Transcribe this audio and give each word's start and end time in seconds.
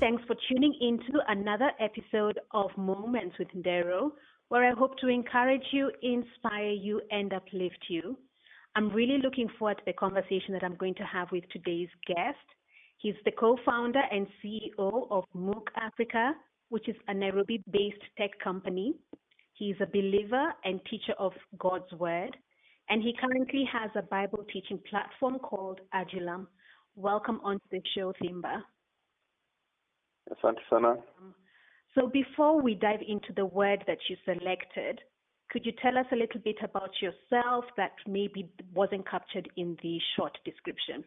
thanks 0.00 0.22
for 0.26 0.36
tuning 0.48 0.74
in 0.80 0.98
to 0.98 1.20
another 1.28 1.70
episode 1.80 2.38
of 2.52 2.70
Moments 2.76 3.36
with 3.38 3.48
Ndero, 3.48 4.12
where 4.48 4.64
I 4.64 4.72
hope 4.72 4.96
to 4.98 5.08
encourage 5.08 5.64
you, 5.72 5.90
inspire 6.02 6.70
you, 6.70 7.00
and 7.10 7.32
uplift 7.32 7.84
you. 7.88 8.16
I'm 8.76 8.90
really 8.90 9.18
looking 9.22 9.48
forward 9.58 9.78
to 9.78 9.82
the 9.86 9.92
conversation 9.92 10.52
that 10.52 10.62
I'm 10.62 10.76
going 10.76 10.94
to 10.96 11.02
have 11.02 11.28
with 11.32 11.44
today's 11.50 11.88
guest. 12.06 12.38
He's 12.98 13.16
the 13.24 13.32
co-founder 13.32 14.02
and 14.12 14.26
CEO 14.42 15.08
of 15.10 15.24
MOOC 15.36 15.64
Africa, 15.76 16.32
which 16.68 16.88
is 16.88 16.96
a 17.08 17.14
Nairobi-based 17.14 18.02
tech 18.16 18.30
company. 18.42 18.94
He's 19.54 19.76
a 19.80 19.86
believer 19.86 20.52
and 20.64 20.80
teacher 20.88 21.14
of 21.18 21.32
God's 21.58 21.92
Word, 21.92 22.36
and 22.88 23.02
he 23.02 23.14
currently 23.20 23.64
has 23.72 23.90
a 23.96 24.02
Bible 24.02 24.44
teaching 24.52 24.78
platform 24.88 25.40
called 25.40 25.80
Adulam. 25.92 26.46
Welcome 26.94 27.40
onto 27.42 27.64
the 27.72 27.82
show, 27.96 28.12
Thimba. 28.22 28.62
Asante 30.30 30.60
sana. 30.68 30.96
So 31.94 32.06
before 32.06 32.60
we 32.60 32.74
dive 32.74 33.00
into 33.06 33.32
the 33.34 33.46
word 33.46 33.84
that 33.86 33.98
you 34.08 34.16
selected, 34.24 35.00
could 35.50 35.64
you 35.64 35.72
tell 35.80 35.96
us 35.96 36.06
a 36.12 36.16
little 36.16 36.40
bit 36.40 36.56
about 36.62 36.90
yourself 37.00 37.64
that 37.76 37.92
maybe 38.06 38.50
wasn't 38.74 39.08
captured 39.08 39.48
in 39.56 39.76
the 39.82 39.98
short 40.14 40.36
description? 40.44 41.04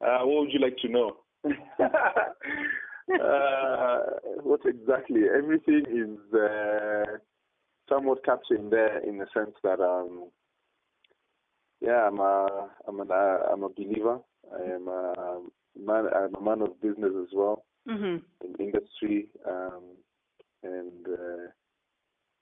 Uh, 0.00 0.20
what 0.20 0.42
would 0.42 0.52
you 0.52 0.60
like 0.60 0.76
to 0.78 0.88
know? 0.88 1.16
uh, 3.20 3.98
what 4.42 4.60
exactly? 4.64 5.22
Everything 5.36 5.84
is 5.90 6.34
uh, 6.34 7.18
somewhat 7.88 8.24
captured 8.24 8.60
in 8.60 8.70
there 8.70 8.98
in 8.98 9.18
the 9.18 9.26
sense 9.34 9.54
that, 9.64 9.80
um, 9.80 10.30
yeah, 11.80 12.06
I'm 12.06 12.20
a, 12.20 12.68
I'm, 12.86 13.00
an, 13.00 13.10
uh, 13.10 13.38
I'm 13.52 13.64
a 13.64 13.68
believer. 13.68 14.20
I 14.52 14.62
am 14.74 14.88
a 14.88 15.40
man, 15.78 16.06
I'm 16.14 16.34
a 16.34 16.40
man 16.40 16.62
of 16.62 16.80
business 16.80 17.12
as 17.20 17.28
well 17.32 17.64
Mm-hmm. 17.88 18.16
in 18.46 18.54
industry, 18.66 19.28
um, 19.46 19.82
and 20.62 21.06
uh, 21.06 21.50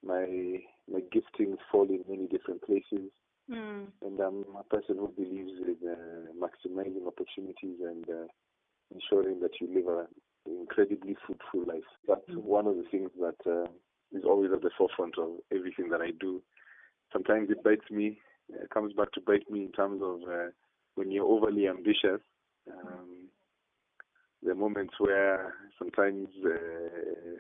my 0.06 0.60
my 0.88 1.00
giftings 1.12 1.58
fall 1.70 1.88
in 1.88 2.04
many 2.08 2.28
different 2.28 2.62
places. 2.62 3.10
Mm. 3.50 3.86
And 4.06 4.20
I'm 4.20 4.44
a 4.56 4.62
person 4.62 4.98
who 4.98 5.08
believes 5.08 5.50
in 5.66 5.76
uh, 5.88 6.30
maximizing 6.38 7.08
opportunities 7.08 7.78
and 7.80 8.08
uh, 8.08 8.26
ensuring 8.94 9.40
that 9.40 9.60
you 9.60 9.66
live 9.74 9.88
an 9.88 10.06
incredibly 10.46 11.16
fruitful 11.26 11.64
life. 11.66 11.90
That's 12.06 12.22
Mm. 12.30 12.44
one 12.44 12.68
of 12.68 12.76
the 12.76 12.84
things 12.84 13.10
that 13.18 13.40
uh, 13.44 13.68
is 14.12 14.24
always 14.24 14.52
at 14.52 14.62
the 14.62 14.70
forefront 14.78 15.18
of 15.18 15.40
everything 15.50 15.88
that 15.90 16.00
I 16.00 16.12
do. 16.20 16.40
Sometimes 17.12 17.50
it 17.50 17.64
bites 17.64 17.90
me, 17.90 18.20
it 18.48 18.70
comes 18.70 18.92
back 18.92 19.10
to 19.12 19.20
bite 19.20 19.50
me 19.50 19.64
in 19.64 19.72
terms 19.72 20.00
of 20.02 20.22
uh, 20.22 20.50
when 20.94 21.10
you're 21.10 21.26
overly 21.26 21.66
ambitious. 21.66 22.20
Um, 22.70 23.11
the 24.42 24.54
moments 24.54 24.94
where 24.98 25.54
sometimes 25.78 26.28
uh, 26.44 27.38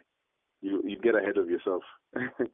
you 0.60 0.82
you 0.84 0.98
get 1.02 1.14
ahead 1.14 1.36
of 1.36 1.48
yourself. 1.50 1.82
and 2.14 2.48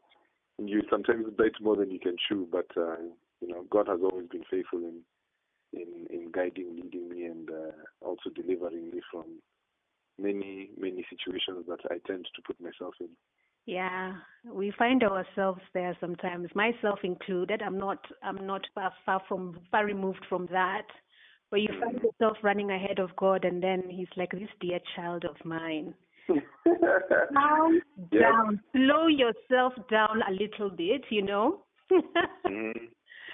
you 0.69 0.83
sometimes 0.91 1.27
bite 1.37 1.61
more 1.61 1.77
than 1.77 1.91
you 1.91 2.01
can 2.01 2.17
chew, 2.29 2.49
but 2.51 2.67
uh, 2.77 2.97
you 3.41 3.49
know 3.49 3.65
God 3.71 3.89
has 3.89 4.01
always 4.03 4.29
been 4.29 4.45
faithful 4.51 4.81
in 4.81 5.01
in, 5.73 6.07
in 6.11 6.31
guiding, 6.33 6.77
leading 6.77 7.09
me, 7.09 7.25
and 7.25 7.51
uh, 7.51 7.73
also 8.01 8.31
delivering 8.35 8.91
me 8.91 9.01
from 9.11 9.25
many 10.19 10.71
many 10.79 11.05
situations 11.11 11.67
that 11.69 11.81
I 11.91 11.99
tend 12.07 12.27
to 12.35 12.43
put 12.47 12.61
myself 12.61 12.95
in. 13.01 13.09
Yeah, 13.69 14.15
we 14.51 14.73
find 14.79 15.03
ourselves 15.03 15.61
there 15.75 15.95
sometimes, 16.01 16.49
myself 16.55 17.01
included. 17.03 17.61
I'm 17.61 17.77
not, 17.77 17.99
I'm 18.23 18.47
not 18.47 18.63
far, 18.75 18.95
far 19.05 19.21
from, 19.29 19.61
far 19.71 19.85
removed 19.85 20.25
from 20.27 20.49
that. 20.51 20.87
Where 21.51 21.61
you 21.61 21.69
find 21.81 21.99
yourself 22.03 22.37
running 22.43 22.71
ahead 22.71 22.99
of 22.99 23.15
God, 23.17 23.45
and 23.45 23.63
then 23.63 23.83
He's 23.89 24.09
like, 24.17 24.33
"This 24.33 24.49
dear 24.61 24.81
child 24.95 25.25
of 25.25 25.37
mine, 25.45 25.95
calm 27.35 27.81
Yeah. 28.13 28.21
down, 28.21 28.61
slow 28.73 29.07
yourself 29.07 29.73
down 29.91 30.23
a 30.29 30.33
little 30.33 30.71
bit, 30.71 31.05
you 31.11 31.23
know." 31.23 31.65
Mhm. 32.47 32.89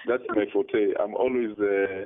That's 0.07 0.23
my 0.29 0.45
forte. 0.53 0.93
I'm 0.99 1.15
always 1.15 1.57
uh, 1.59 2.05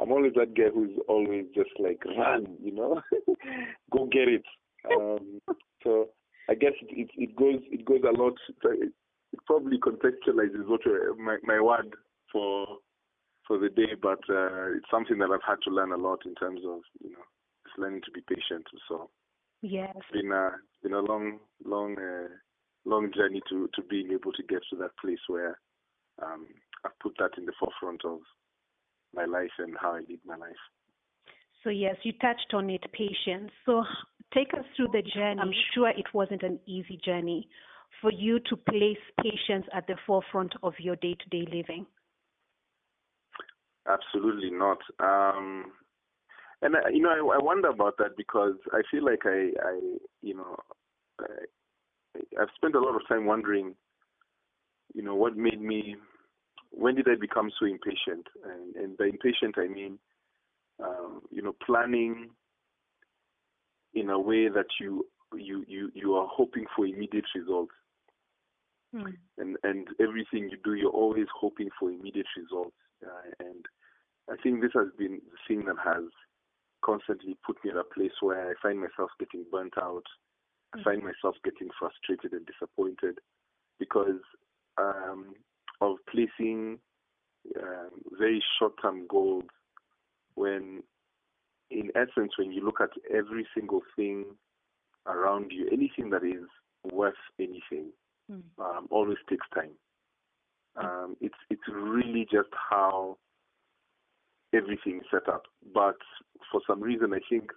I'm 0.00 0.10
always 0.12 0.32
that 0.34 0.54
guy 0.54 0.70
who's 0.72 0.98
always 1.08 1.44
just 1.54 1.70
like 1.78 2.02
run, 2.04 2.46
you 2.62 2.72
know, 2.72 3.00
go 3.92 4.06
get 4.06 4.28
it. 4.28 4.44
Um, 4.90 5.40
so 5.82 6.08
I 6.48 6.54
guess 6.54 6.72
it, 6.80 6.88
it 6.90 7.10
it 7.16 7.36
goes 7.36 7.60
it 7.70 7.84
goes 7.84 8.00
a 8.04 8.12
lot. 8.20 8.34
It, 8.64 8.92
it 9.32 9.40
probably 9.46 9.78
contextualizes 9.78 10.66
what 10.66 10.86
uh, 10.86 11.14
my 11.18 11.36
my 11.42 11.60
word 11.60 11.94
for 12.32 12.78
for 13.46 13.58
the 13.58 13.68
day, 13.68 13.94
but 14.00 14.20
uh, 14.28 14.76
it's 14.76 14.90
something 14.90 15.18
that 15.18 15.30
I've 15.30 15.46
had 15.46 15.62
to 15.64 15.70
learn 15.70 15.92
a 15.92 15.96
lot 15.96 16.20
in 16.26 16.34
terms 16.34 16.60
of 16.66 16.80
you 17.02 17.10
know 17.10 17.24
just 17.64 17.78
learning 17.78 18.02
to 18.04 18.10
be 18.10 18.22
patient. 18.28 18.66
So 18.88 19.10
yes. 19.62 19.92
it's 19.96 20.10
been 20.12 20.32
a 20.32 20.50
been 20.82 20.94
a 20.94 21.00
long 21.00 21.38
long 21.64 21.96
uh, 21.98 22.28
long 22.84 23.12
journey 23.14 23.42
to 23.48 23.68
to 23.74 23.82
being 23.82 24.12
able 24.12 24.32
to 24.32 24.42
get 24.42 24.60
to 24.70 24.76
that 24.76 24.96
place 25.00 25.20
where 25.28 25.58
um, 26.22 26.46
I've 26.84 26.98
put 27.00 27.14
that 27.18 27.38
in 27.38 27.46
the 27.46 27.52
forefront 27.58 28.04
of 28.04 28.20
my 29.14 29.24
life 29.24 29.54
and 29.58 29.74
how 29.80 29.92
I 29.92 30.00
lead 30.00 30.20
my 30.24 30.36
life. 30.36 30.62
So 31.64 31.70
yes, 31.70 31.96
you 32.02 32.12
touched 32.12 32.52
on 32.54 32.70
it, 32.70 32.84
patience. 32.92 33.50
So 33.64 33.82
take 34.32 34.54
us 34.54 34.64
through 34.76 34.88
the 34.92 35.02
journey. 35.02 35.40
I'm 35.40 35.52
sure 35.74 35.88
it 35.88 36.06
wasn't 36.14 36.42
an 36.42 36.60
easy 36.66 36.98
journey 37.04 37.48
for 38.00 38.12
you 38.12 38.38
to 38.50 38.56
place 38.56 38.98
patience 39.22 39.66
at 39.72 39.86
the 39.86 39.96
forefront 40.06 40.54
of 40.62 40.74
your 40.78 40.96
day-to-day 40.96 41.48
living. 41.52 41.86
Absolutely 43.88 44.50
not. 44.50 44.78
Um, 44.98 45.72
and 46.62 46.76
I, 46.76 46.88
you 46.92 47.02
know, 47.02 47.10
I, 47.10 47.36
I 47.36 47.42
wonder 47.42 47.68
about 47.68 47.98
that 47.98 48.16
because 48.16 48.54
I 48.72 48.82
feel 48.90 49.04
like 49.04 49.20
I, 49.24 49.50
I 49.62 49.80
you 50.22 50.34
know, 50.34 50.56
I, 51.20 52.20
I've 52.40 52.48
spent 52.56 52.74
a 52.74 52.80
lot 52.80 52.96
of 52.96 53.06
time 53.08 53.26
wondering, 53.26 53.74
you 54.94 55.02
know, 55.02 55.14
what 55.14 55.36
made 55.36 55.60
me, 55.60 55.96
when 56.70 56.94
did 56.94 57.08
I 57.08 57.14
become 57.20 57.50
so 57.58 57.66
impatient? 57.66 58.26
And, 58.44 58.74
and 58.76 58.96
by 58.96 59.04
impatient, 59.06 59.56
I 59.58 59.68
mean, 59.68 59.98
um, 60.82 61.22
you 61.30 61.42
know, 61.42 61.54
planning 61.64 62.30
in 63.94 64.10
a 64.10 64.18
way 64.18 64.48
that 64.48 64.66
you 64.80 65.06
you 65.34 65.64
you 65.66 65.90
you 65.94 66.14
are 66.14 66.28
hoping 66.30 66.66
for 66.74 66.86
immediate 66.86 67.24
results, 67.34 67.72
Hmm. 68.94 69.10
and 69.38 69.56
and 69.62 69.88
everything 70.00 70.48
you 70.50 70.58
do, 70.62 70.74
you're 70.74 70.90
always 70.90 71.26
hoping 71.34 71.68
for 71.78 71.90
immediate 71.90 72.26
results, 72.36 72.76
uh, 73.04 73.35
think 74.46 74.62
this 74.62 74.70
has 74.74 74.88
been 74.96 75.20
the 75.32 75.38
thing 75.48 75.64
that 75.66 75.76
has 75.84 76.04
constantly 76.84 77.36
put 77.44 77.56
me 77.64 77.72
at 77.72 77.76
a 77.76 77.82
place 77.82 78.12
where 78.20 78.48
I 78.48 78.54
find 78.62 78.78
myself 78.78 79.10
getting 79.18 79.44
burnt 79.50 79.74
out. 79.76 80.04
I 80.72 80.82
find 80.84 81.02
myself 81.02 81.34
getting 81.42 81.68
frustrated 81.78 82.32
and 82.32 82.46
disappointed 82.46 83.18
because 83.80 84.20
um, 84.78 85.34
of 85.80 85.96
placing 86.08 86.78
um, 87.60 87.90
very 88.16 88.42
short-term 88.58 89.06
goals 89.08 89.44
when, 90.36 90.82
in 91.70 91.90
essence, 91.96 92.32
when 92.38 92.52
you 92.52 92.64
look 92.64 92.80
at 92.80 92.90
every 93.12 93.48
single 93.52 93.80
thing 93.96 94.26
around 95.08 95.50
you, 95.50 95.68
anything 95.72 96.10
that 96.10 96.24
is 96.24 96.46
worth 96.92 97.14
anything, 97.40 97.90
Hmm. 98.28 98.40
um, 98.58 98.88
always 98.90 99.18
takes 99.30 99.46
time. 99.54 99.70
Um, 100.74 101.16
it's 101.20 101.38
it's 101.48 101.62
really 101.68 102.26
just 102.28 102.48
how 102.70 103.18
everything 104.54 105.00
set 105.10 105.28
up. 105.28 105.42
But 105.74 105.96
for 106.50 106.60
some 106.66 106.80
reason, 106.82 107.12
I 107.12 107.20
think, 107.28 107.50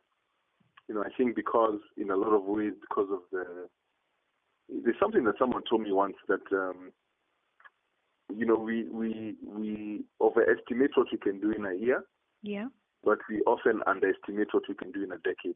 you 0.88 0.96
know, 0.96 1.02
I 1.04 1.10
think 1.18 1.36
because 1.36 1.80
in 1.98 2.10
a 2.12 2.16
lot 2.16 2.34
of 2.34 2.44
ways, 2.44 2.74
because 2.82 3.08
of 3.12 3.20
the, 3.32 3.68
there's 4.84 5.00
something 5.00 5.24
that 5.26 5.36
someone 5.40 5.64
told 5.70 5.82
me 5.82 5.92
once 5.92 6.16
that, 6.28 6.42
um, 6.52 6.92
you 8.36 8.46
know, 8.46 8.56
we 8.56 8.84
we 8.90 9.36
we 9.44 10.04
overestimate 10.22 10.92
what 10.96 11.08
we 11.12 11.18
can 11.18 11.40
do 11.40 11.52
in 11.52 11.66
a 11.66 11.74
year, 11.74 12.04
Yeah. 12.44 12.68
but 13.04 13.18
we 13.28 13.42
often 13.42 13.82
underestimate 13.88 14.54
what 14.54 14.64
we 14.70 14.76
can 14.76 14.92
do 14.92 15.04
in 15.04 15.12
a 15.12 15.18
decade. 15.18 15.56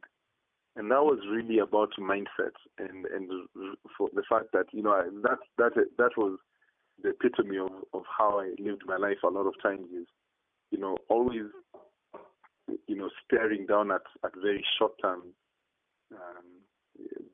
And 0.75 0.89
that 0.89 1.03
was 1.03 1.19
really 1.29 1.59
about 1.59 1.91
mindset 1.99 2.55
and 2.79 3.05
and 3.05 3.29
for 3.95 4.09
the 4.13 4.23
fact 4.27 4.47
that 4.53 4.65
you 4.71 4.81
know 4.81 5.03
that 5.21 5.37
that 5.59 5.73
that 5.97 6.17
was 6.17 6.39
the 7.03 7.09
epitome 7.09 7.57
of 7.57 7.71
of 7.93 8.03
how 8.17 8.39
I 8.39 8.53
lived 8.57 8.83
my 8.87 8.97
life. 8.97 9.17
A 9.23 9.27
lot 9.27 9.45
of 9.45 9.53
times 9.61 9.85
is 9.95 10.07
you 10.73 10.79
know 10.83 10.97
always 11.15 11.47
you 12.91 12.97
know 12.99 13.09
staring 13.23 13.65
down 13.73 13.91
at 13.91 14.05
at 14.25 14.31
very 14.47 14.63
short 14.77 14.93
term 15.01 15.21
um, 16.17 16.49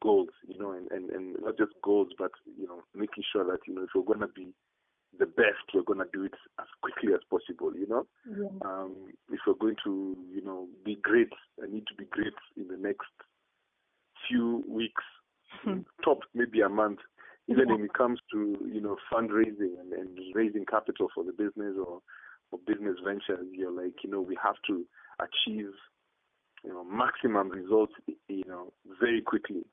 goals. 0.01 0.30
You 0.47 0.57
know, 0.59 0.71
and, 0.77 0.88
and 0.91 1.09
and 1.09 1.25
not 1.41 1.57
just 1.57 1.74
goals, 1.83 2.09
but 2.24 2.31
you 2.59 2.68
know 2.68 2.80
making 2.94 3.24
sure 3.31 3.45
that 3.45 3.59
you 3.68 3.74
know 3.75 3.83
if 3.83 3.91
we're 3.95 4.12
going 4.12 4.27
to 4.27 4.33
be 4.41 4.47
the 5.18 5.25
best, 5.25 5.65
we're 5.74 5.89
going 5.91 6.00
to 6.06 6.09
do 6.13 6.24
it 6.25 6.38
as 6.59 6.68
quickly 6.81 7.13
as 7.13 7.24
possible. 7.30 7.71
You 7.75 7.88
know 7.88 8.06
Yeah. 8.25 8.53
um, 8.65 8.94
if 9.31 9.39
we're 9.47 9.62
going 9.65 9.77
to, 9.83 10.18
you 10.31 10.44
know, 10.44 10.68
be 10.85 10.95
great, 11.01 11.33
I 11.63 11.68
need 11.68 11.85
to 11.88 11.95
be 11.95 12.06
great 12.06 12.33
in 12.57 12.68
the 12.68 12.77
next 12.77 13.09
few 14.27 14.63
weeks, 14.68 15.03
Hmm. 15.63 15.80
top 16.03 16.19
maybe 16.33 16.62
a 16.62 16.69
month. 16.69 17.00
Even 17.47 17.68
when 17.69 17.83
it 17.83 17.94
comes 17.94 18.19
to, 18.31 18.39
you 18.71 18.80
know, 18.80 18.97
fundraising 19.12 19.74
and, 19.81 19.92
and 19.94 20.19
raising 20.35 20.65
capital 20.65 21.07
for 21.15 21.24
the 21.24 21.31
business 21.31 21.75
or, 21.83 22.01
or 22.51 22.60
business 22.66 22.98
ventures, 23.04 23.46
you're 23.51 23.72
like, 23.72 24.04
you 24.04 24.10
know, 24.10 24.22
we 24.22 24.38
have 24.44 24.56
to 24.68 24.86
achieve 25.19 25.72
you 26.63 26.74
know, 26.74 26.84
maximum 26.84 27.50
results, 27.50 27.94
you 28.28 28.44
know, 28.48 28.74
very 29.00 29.22
quickly. 29.22 29.63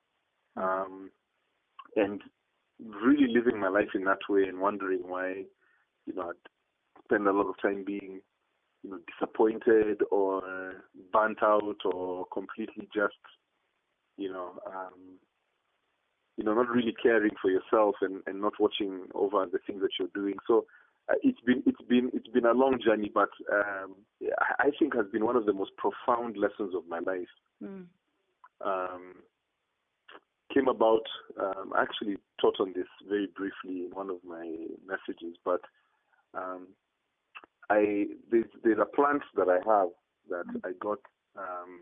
Um, 0.56 1.10
and 1.96 2.20
really 2.78 3.26
living 3.32 3.58
my 3.58 3.68
life 3.68 3.88
in 3.94 4.04
that 4.04 4.18
way 4.28 4.44
and 4.44 4.60
wondering 4.60 5.00
why, 5.06 5.44
you 6.06 6.14
know, 6.14 6.30
I'd 6.30 7.04
spend 7.04 7.26
a 7.26 7.32
lot 7.32 7.48
of 7.48 7.60
time 7.60 7.84
being, 7.84 8.20
you 8.82 8.90
know, 8.90 8.98
disappointed 9.18 10.02
or 10.10 10.84
burnt 11.12 11.42
out 11.42 11.78
or 11.84 12.26
completely 12.32 12.88
just, 12.94 13.14
you 14.16 14.30
know, 14.30 14.58
um, 14.66 15.18
you 16.36 16.44
know, 16.44 16.54
not 16.54 16.68
really 16.68 16.94
caring 17.02 17.32
for 17.40 17.50
yourself 17.50 17.96
and, 18.02 18.22
and 18.26 18.40
not 18.40 18.52
watching 18.60 19.06
over 19.14 19.46
the 19.50 19.58
things 19.66 19.80
that 19.80 19.90
you're 19.98 20.08
doing. 20.14 20.36
So 20.46 20.66
uh, 21.08 21.14
it's 21.22 21.40
been 21.40 21.62
it's 21.66 21.82
been 21.88 22.10
it's 22.12 22.28
been 22.28 22.46
a 22.46 22.52
long 22.52 22.78
journey, 22.84 23.10
but 23.12 23.30
um, 23.52 23.94
I 24.58 24.70
think 24.78 24.94
has 24.94 25.06
been 25.12 25.24
one 25.24 25.36
of 25.36 25.46
the 25.46 25.52
most 25.52 25.72
profound 25.76 26.36
lessons 26.36 26.74
of 26.74 26.82
my 26.88 26.98
life. 26.98 27.28
Mm. 27.62 27.86
Um, 28.64 29.14
came 30.52 30.68
about. 30.68 31.02
Um, 31.40 31.72
I 31.76 31.82
actually 31.82 32.16
taught 32.40 32.56
on 32.60 32.72
this 32.74 32.86
very 33.08 33.28
briefly 33.36 33.84
in 33.84 33.90
one 33.92 34.10
of 34.10 34.16
my 34.24 34.66
messages, 34.86 35.36
but 35.44 35.60
um, 36.34 36.68
I 37.70 38.06
there's, 38.30 38.46
there's 38.64 38.78
a 38.80 38.96
plant 38.96 39.22
that 39.36 39.48
I 39.48 39.58
have 39.68 39.90
that 40.30 40.46
mm. 40.46 40.60
I 40.64 40.72
got 40.80 40.98
um, 41.36 41.80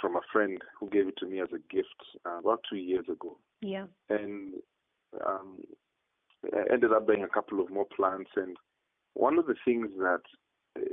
from 0.00 0.16
a 0.16 0.20
friend 0.32 0.58
who 0.78 0.88
gave 0.88 1.08
it 1.08 1.16
to 1.18 1.26
me 1.26 1.40
as 1.40 1.48
a 1.52 1.74
gift 1.74 1.88
uh, 2.24 2.38
about 2.38 2.60
two 2.70 2.76
years 2.76 3.06
ago. 3.10 3.36
Yeah. 3.60 3.86
And 4.08 4.54
um, 5.26 5.58
ended 6.70 6.92
up 6.92 7.06
buying 7.06 7.24
a 7.24 7.28
couple 7.28 7.60
of 7.60 7.70
more 7.70 7.86
plants, 7.94 8.30
and 8.36 8.56
one 9.14 9.38
of 9.38 9.46
the 9.46 9.56
things 9.64 9.88
that 9.98 10.22
uh, 10.78 10.84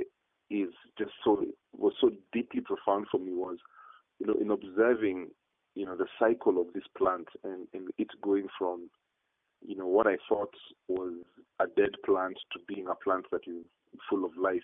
just 0.98 1.12
so 1.24 1.44
was 1.76 1.92
so 2.00 2.10
deeply 2.32 2.60
profound 2.60 3.06
for 3.10 3.18
me 3.18 3.32
was, 3.32 3.58
you 4.18 4.26
know, 4.26 4.34
in 4.40 4.50
observing, 4.50 5.28
you 5.74 5.84
know, 5.84 5.96
the 5.96 6.06
cycle 6.18 6.60
of 6.60 6.72
this 6.72 6.84
plant 6.96 7.28
and, 7.44 7.66
and 7.74 7.88
it 7.98 8.08
going 8.22 8.46
from, 8.58 8.88
you 9.66 9.76
know, 9.76 9.86
what 9.86 10.06
I 10.06 10.16
thought 10.28 10.54
was 10.88 11.12
a 11.60 11.66
dead 11.66 11.90
plant 12.04 12.36
to 12.52 12.58
being 12.66 12.86
a 12.88 12.94
plant 12.94 13.26
that 13.32 13.42
is 13.46 13.64
full 14.08 14.24
of 14.24 14.32
life. 14.36 14.60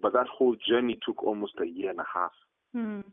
But 0.00 0.12
that 0.14 0.26
whole 0.26 0.56
journey 0.68 0.98
took 1.06 1.22
almost 1.22 1.54
a 1.62 1.66
year 1.66 1.90
and 1.90 2.00
a 2.00 2.06
half. 2.12 2.32
Mm. 2.74 3.04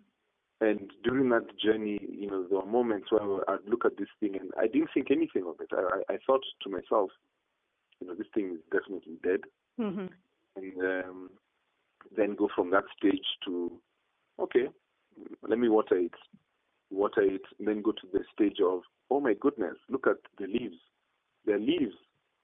And 0.62 0.92
during 1.04 1.30
that 1.30 1.58
journey, 1.58 2.00
you 2.08 2.30
know, 2.30 2.46
there 2.48 2.60
were 2.60 2.66
moments 2.68 3.12
where 3.12 3.50
I'd 3.50 3.68
look 3.68 3.84
at 3.84 3.98
this 3.98 4.08
thing 4.20 4.38
and 4.40 4.52
I 4.60 4.68
didn't 4.68 4.92
think 4.94 5.10
anything 5.10 5.44
of 5.48 5.56
it. 5.60 5.70
I, 5.74 6.14
I 6.14 6.18
thought 6.26 6.42
to 6.62 6.70
myself, 6.70 7.10
you 8.00 8.08
know, 8.08 8.14
this 8.14 8.28
thing 8.36 8.54
is 8.54 8.60
definitely 8.72 9.18
dead. 9.24 9.40
Mm-hmm. 9.80 10.06
And 10.56 11.04
um, 11.04 11.30
then 12.16 12.36
go 12.36 12.48
from 12.56 12.70
that 12.72 12.84
stage 12.96 13.26
to, 13.46 13.72
okay, 14.40 14.68
let 15.48 15.58
me 15.58 15.68
water 15.68 15.98
it. 15.98 16.14
Water 16.92 17.22
it, 17.22 17.42
and 17.58 17.68
then 17.68 17.82
go 17.82 17.94
to 17.94 18.08
the 18.14 18.20
stage 18.32 18.58
of, 18.64 18.82
oh 19.10 19.20
my 19.20 19.34
goodness, 19.34 19.78
look 19.90 20.06
at 20.06 20.18
the 20.38 20.46
leaves. 20.46 20.76
Are 21.50 21.58
leaves. 21.58 21.96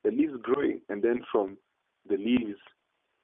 The 0.04 0.10
leaves 0.10 0.34
growing. 0.42 0.82
And 0.90 1.04
then 1.04 1.22
from 1.32 1.58
the 2.10 2.18
leaves 2.18 2.58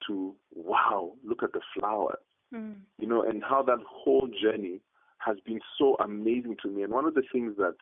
to, 0.08 0.36
wow, 0.54 1.14
look 1.26 1.42
at 1.42 1.54
the 1.54 1.62
flowers 1.74 2.18
Mm. 2.54 2.76
You 3.00 3.08
know, 3.08 3.24
and 3.24 3.44
how 3.44 3.64
that 3.64 3.80
whole 3.88 4.30
journey 4.42 4.82
has 5.20 5.38
been 5.46 5.60
so 5.78 5.96
amazing 6.04 6.58
to 6.64 6.70
me. 6.70 6.84
And 6.84 6.94
one 6.94 7.06
of 7.06 7.14
the 7.14 7.24
things 7.32 7.56
that 7.58 7.76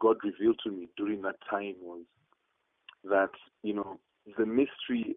God 0.00 0.16
revealed 0.22 0.60
to 0.64 0.70
me 0.70 0.88
during 0.96 1.22
that 1.22 1.36
time 1.50 1.74
was 1.80 2.02
that, 3.04 3.30
you 3.62 3.74
know, 3.74 3.98
the 4.38 4.46
mystery 4.46 5.16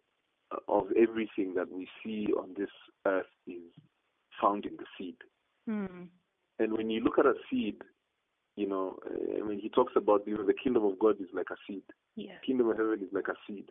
of 0.68 0.86
everything 0.98 1.54
that 1.56 1.72
we 1.72 1.88
see 2.04 2.28
on 2.38 2.54
this 2.58 2.70
earth 3.06 3.26
is 3.46 3.62
found 4.42 4.66
in 4.66 4.78
the 4.78 4.86
seed. 4.98 5.16
Mm. 5.70 6.08
And 6.60 6.74
when 6.74 6.90
you 6.90 7.02
look 7.02 7.20
at 7.20 7.26
a 7.26 7.34
seed, 7.50 7.76
you 8.56 8.68
know, 8.68 8.98
I 9.38 9.46
mean, 9.46 9.60
he 9.60 9.70
talks 9.70 9.94
about, 9.96 10.24
you 10.26 10.38
know, 10.38 10.46
the 10.46 10.54
kingdom 10.54 10.84
of 10.86 11.00
God 11.00 11.16
is 11.20 11.28
like 11.34 11.48
a 11.52 11.56
seed. 11.68 11.84
Yeah. 12.16 12.34
Kingdom 12.46 12.70
of 12.70 12.78
heaven 12.78 13.00
is 13.02 13.14
like 13.14 13.28
a 13.28 13.36
seed. 13.48 13.66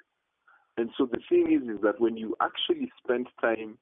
And 0.77 0.91
so 0.97 1.07
the 1.07 1.19
thing 1.29 1.53
is, 1.53 1.69
is 1.69 1.83
that 1.83 2.01
when 2.01 2.17
you 2.17 2.37
actually 2.41 2.91
spend 3.03 3.27
time 3.41 3.77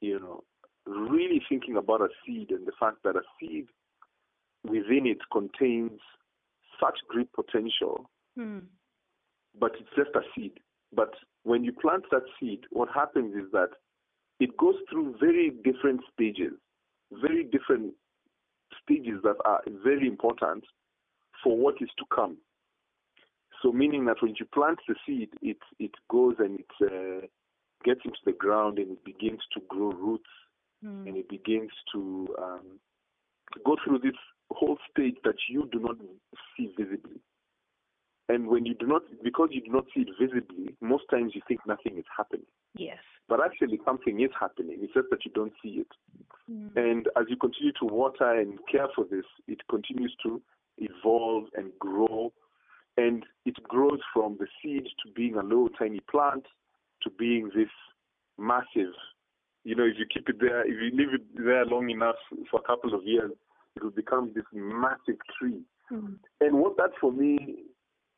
you 0.00 0.18
know, 0.18 0.42
really 0.86 1.42
thinking 1.48 1.76
about 1.76 2.00
a 2.00 2.08
seed 2.24 2.50
and 2.50 2.66
the 2.66 2.72
fact 2.78 2.98
that 3.04 3.16
a 3.16 3.22
seed 3.38 3.66
within 4.64 5.06
it 5.06 5.18
contains 5.32 6.00
such 6.82 6.98
great 7.08 7.30
potential, 7.32 8.08
mm. 8.38 8.62
but 9.58 9.72
it's 9.78 9.90
just 9.96 10.10
a 10.14 10.22
seed. 10.34 10.52
But 10.92 11.14
when 11.44 11.64
you 11.64 11.72
plant 11.72 12.04
that 12.10 12.22
seed, 12.38 12.60
what 12.70 12.88
happens 12.94 13.34
is 13.34 13.50
that 13.52 13.70
it 14.40 14.56
goes 14.56 14.76
through 14.90 15.16
very 15.20 15.50
different 15.62 16.00
stages, 16.12 16.52
very 17.12 17.44
different 17.44 17.94
stages 18.82 19.20
that 19.22 19.36
are 19.44 19.60
very 19.84 20.06
important 20.06 20.64
for 21.44 21.56
what 21.56 21.74
is 21.80 21.90
to 21.98 22.04
come. 22.14 22.38
So, 23.62 23.72
meaning 23.72 24.06
that 24.06 24.16
when 24.22 24.34
you 24.38 24.46
plant 24.46 24.78
the 24.88 24.94
seed, 25.06 25.30
it 25.42 25.58
it 25.78 25.90
goes 26.10 26.36
and 26.38 26.60
it 26.60 26.66
uh, 26.82 27.26
gets 27.84 28.00
into 28.04 28.18
the 28.24 28.32
ground 28.32 28.78
and 28.78 28.92
it 28.92 29.04
begins 29.04 29.40
to 29.54 29.60
grow 29.68 29.90
roots 29.92 30.30
mm. 30.84 31.06
and 31.06 31.16
it 31.16 31.28
begins 31.28 31.70
to 31.92 32.28
um, 32.38 32.78
go 33.64 33.76
through 33.84 33.98
this 33.98 34.16
whole 34.50 34.78
stage 34.90 35.16
that 35.24 35.36
you 35.48 35.68
do 35.72 35.80
not 35.80 35.96
see 36.56 36.72
visibly. 36.76 37.20
And 38.28 38.46
when 38.46 38.64
you 38.64 38.74
do 38.74 38.86
not, 38.86 39.02
because 39.24 39.48
you 39.50 39.60
do 39.60 39.72
not 39.72 39.86
see 39.94 40.02
it 40.02 40.08
visibly, 40.20 40.76
most 40.80 41.04
times 41.10 41.32
you 41.34 41.40
think 41.48 41.60
nothing 41.66 41.98
is 41.98 42.04
happening. 42.16 42.46
Yes. 42.76 42.98
But 43.28 43.40
actually, 43.44 43.80
something 43.84 44.20
is 44.20 44.30
happening. 44.38 44.78
It's 44.80 44.94
just 44.94 45.08
that 45.10 45.24
you 45.24 45.32
don't 45.32 45.52
see 45.62 45.82
it. 45.82 45.88
Mm. 46.50 46.76
And 46.76 47.08
as 47.16 47.24
you 47.28 47.36
continue 47.36 47.72
to 47.80 47.86
water 47.86 48.38
and 48.38 48.58
care 48.70 48.86
for 48.94 49.04
this, 49.10 49.24
it 49.48 49.58
continues 49.68 50.14
to 50.24 50.40
evolve 50.78 51.46
and 51.56 51.72
grow. 51.80 52.32
And 52.96 53.24
it 53.46 53.60
grows 53.64 54.00
from 54.14 54.36
the 54.38 54.46
seed 54.62 54.84
to 54.84 55.12
being 55.12 55.34
a 55.34 55.42
little 55.42 55.68
tiny 55.70 56.00
plant 56.10 56.44
to 57.02 57.10
being 57.10 57.50
this 57.54 57.68
massive. 58.38 58.94
You 59.64 59.76
know, 59.76 59.84
if 59.84 59.94
you 59.98 60.06
keep 60.12 60.28
it 60.28 60.36
there, 60.40 60.62
if 60.62 60.74
you 60.80 60.90
leave 60.96 61.14
it 61.14 61.22
there 61.36 61.66
long 61.66 61.90
enough 61.90 62.16
for 62.50 62.60
a 62.60 62.62
couple 62.62 62.94
of 62.94 63.04
years, 63.04 63.30
it 63.76 63.82
will 63.82 63.90
become 63.90 64.32
this 64.34 64.44
massive 64.52 65.18
tree. 65.38 65.60
Mm-hmm. 65.92 66.14
And 66.40 66.58
what 66.58 66.76
that 66.78 66.90
for 67.00 67.12
me, 67.12 67.64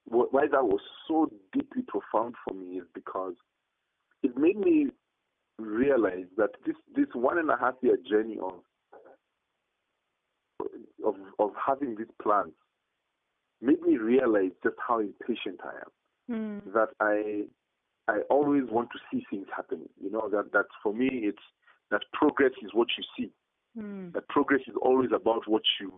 why 0.04 0.46
that 0.50 0.64
was 0.64 0.80
so 1.08 1.30
deeply 1.52 1.82
profound 1.88 2.34
for 2.46 2.54
me 2.54 2.78
is 2.78 2.86
because 2.94 3.34
it 4.22 4.36
made 4.36 4.58
me 4.58 4.88
realize 5.58 6.26
that 6.36 6.50
this 6.66 6.76
this 6.94 7.06
one 7.14 7.38
and 7.38 7.50
a 7.50 7.56
half 7.56 7.74
year 7.82 7.96
journey 8.08 8.38
of 8.42 8.54
of 11.04 11.14
of 11.38 11.50
having 11.66 11.96
these 11.96 12.06
plans 12.22 12.52
made 13.60 13.80
me 13.82 13.96
realize 13.96 14.50
just 14.62 14.76
how 14.86 14.98
impatient 15.00 15.60
I 15.64 15.74
am. 15.84 15.90
Mm. 16.30 16.72
That 16.72 16.88
I 17.00 17.44
I 18.08 18.20
always 18.30 18.64
want 18.68 18.88
to 18.92 18.98
see 19.10 19.24
things 19.30 19.46
happening. 19.54 19.88
You 20.00 20.10
know 20.10 20.28
that 20.30 20.52
that 20.52 20.66
for 20.82 20.92
me 20.92 21.08
it's 21.12 21.42
that 21.90 22.02
progress 22.12 22.52
is 22.62 22.70
what 22.72 22.88
you 22.98 23.04
see. 23.16 23.30
Mm. 23.78 24.12
That 24.12 24.28
progress 24.28 24.60
is 24.66 24.74
always 24.82 25.10
about 25.14 25.46
what 25.46 25.62
you 25.80 25.92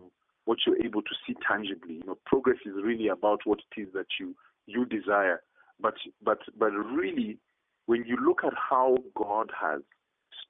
what 0.45 0.59
you're 0.65 0.81
able 0.83 1.01
to 1.01 1.15
see 1.25 1.35
tangibly. 1.47 1.95
You 1.95 2.03
know, 2.05 2.17
progress 2.25 2.57
is 2.65 2.73
really 2.83 3.07
about 3.07 3.39
what 3.45 3.59
it 3.75 3.81
is 3.81 3.87
that 3.93 4.07
you 4.19 4.35
you 4.67 4.85
desire. 4.85 5.41
But 5.79 5.95
but 6.23 6.39
but 6.57 6.71
really, 6.71 7.39
when 7.87 8.05
you 8.05 8.17
look 8.17 8.43
at 8.43 8.53
how 8.53 8.97
God 9.15 9.51
has 9.59 9.81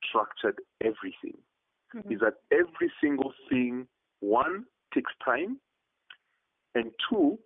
structured 0.07 0.59
everything, 0.81 1.37
mm-hmm. 1.95 2.11
is 2.11 2.19
that 2.19 2.35
every 2.51 2.91
single 3.01 3.33
thing 3.49 3.87
one 4.19 4.65
takes 4.93 5.11
time, 5.23 5.57
and 6.75 6.91
two 7.09 7.39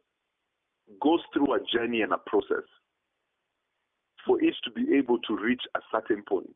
goes 1.01 1.19
through 1.31 1.53
a 1.53 1.59
journey 1.71 2.01
and 2.01 2.11
a 2.11 2.17
process 2.17 2.65
for 4.29 4.39
it 4.43 4.53
to 4.63 4.69
be 4.69 4.95
able 4.95 5.17
to 5.17 5.35
reach 5.35 5.63
a 5.75 5.79
certain 5.91 6.23
point. 6.29 6.55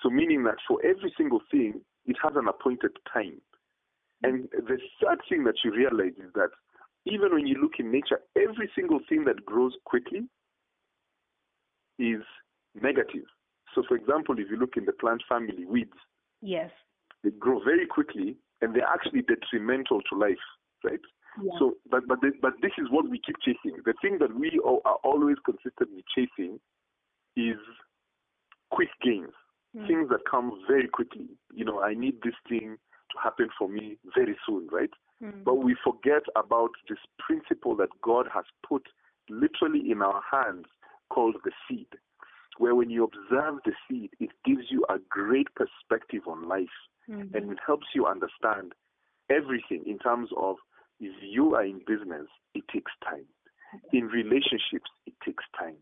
So, 0.00 0.08
meaning 0.08 0.44
that 0.44 0.54
for 0.68 0.78
every 0.84 1.12
single 1.16 1.40
thing, 1.50 1.80
it 2.06 2.16
has 2.22 2.34
an 2.36 2.46
appointed 2.46 2.92
time. 3.12 3.40
And 4.22 4.48
the 4.52 4.78
third 5.02 5.18
thing 5.28 5.42
that 5.44 5.56
you 5.64 5.72
realize 5.74 6.14
is 6.16 6.32
that 6.34 6.50
even 7.06 7.34
when 7.34 7.48
you 7.48 7.56
look 7.60 7.72
in 7.80 7.90
nature, 7.90 8.20
every 8.36 8.70
single 8.76 9.00
thing 9.08 9.24
that 9.24 9.44
grows 9.44 9.72
quickly 9.84 10.28
is 11.98 12.22
negative. 12.80 13.26
So, 13.74 13.82
for 13.88 13.96
example, 13.96 14.36
if 14.38 14.48
you 14.48 14.56
look 14.56 14.76
in 14.76 14.84
the 14.84 14.92
plant 14.92 15.24
family, 15.28 15.64
weeds, 15.68 15.98
yes, 16.40 16.70
they 17.24 17.30
grow 17.30 17.60
very 17.64 17.86
quickly 17.86 18.36
and 18.60 18.76
they're 18.76 18.86
actually 18.86 19.22
detrimental 19.22 20.00
to 20.02 20.16
life, 20.16 20.44
right? 20.84 21.00
Yeah. 21.42 21.52
So, 21.58 21.74
but 21.90 22.06
but 22.06 22.18
but 22.40 22.52
this 22.62 22.72
is 22.78 22.86
what 22.90 23.08
we 23.08 23.20
keep 23.26 23.36
chasing. 23.44 23.82
The 23.84 23.94
thing 24.00 24.18
that 24.20 24.32
we 24.38 24.60
are 24.64 24.98
always 25.02 25.36
consistently 25.44 26.04
chasing 26.14 26.60
is 27.36 27.58
quick 28.70 28.88
gains, 29.02 29.32
mm. 29.76 29.86
things 29.86 30.08
that 30.10 30.20
come 30.30 30.52
very 30.68 30.88
quickly. 30.88 31.28
You 31.52 31.64
know, 31.64 31.82
I 31.82 31.94
need 31.94 32.16
this 32.22 32.34
thing 32.48 32.76
to 33.12 33.18
happen 33.22 33.48
for 33.58 33.68
me 33.68 33.98
very 34.14 34.36
soon, 34.46 34.68
right? 34.70 34.90
Mm. 35.22 35.44
But 35.44 35.56
we 35.56 35.76
forget 35.84 36.22
about 36.36 36.70
this 36.88 36.98
principle 37.18 37.76
that 37.76 37.90
God 38.02 38.26
has 38.32 38.44
put 38.66 38.82
literally 39.28 39.90
in 39.90 40.02
our 40.02 40.22
hands 40.30 40.66
called 41.10 41.36
the 41.44 41.52
seed. 41.68 41.86
where 42.58 42.74
when 42.74 42.90
you 42.90 43.02
observe 43.02 43.54
the 43.64 43.72
seed, 43.88 44.10
it 44.20 44.28
gives 44.44 44.70
you 44.70 44.84
a 44.90 44.98
great 45.08 45.48
perspective 45.54 46.20
on 46.28 46.46
life 46.46 46.68
Mhm. 47.08 47.34
and 47.34 47.50
it 47.50 47.58
helps 47.66 47.86
you 47.94 48.06
understand 48.06 48.74
everything 49.30 49.82
in 49.86 49.98
terms 49.98 50.30
of 50.36 50.58
if 51.00 51.14
you 51.22 51.54
are 51.54 51.64
in 51.64 51.78
business, 51.86 52.28
it 52.54 52.62
takes 52.68 52.92
time. 53.02 53.26
In 53.92 54.06
relationships, 54.08 54.90
it 55.06 55.14
takes 55.24 55.44
time. 55.58 55.78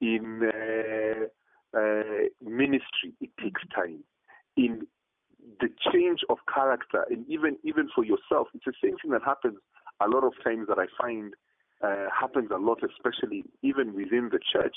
In 0.00 0.42
uh, 0.42 1.78
uh, 1.78 2.28
ministry, 2.42 3.14
it 3.20 3.30
takes 3.40 3.62
time. 3.74 4.04
In 4.56 4.86
the 5.60 5.68
change 5.92 6.20
of 6.28 6.38
character, 6.52 7.04
and 7.10 7.24
even 7.28 7.56
even 7.64 7.88
for 7.94 8.04
yourself, 8.04 8.48
it's 8.54 8.64
the 8.64 8.72
same 8.82 8.96
thing 9.02 9.10
that 9.12 9.22
happens 9.24 9.56
a 10.00 10.08
lot 10.08 10.24
of 10.24 10.32
times 10.42 10.66
that 10.68 10.78
I 10.78 10.86
find 11.00 11.34
uh, 11.82 12.06
happens 12.18 12.50
a 12.52 12.58
lot, 12.58 12.78
especially 12.82 13.44
even 13.62 13.94
within 13.94 14.30
the 14.32 14.40
church, 14.52 14.76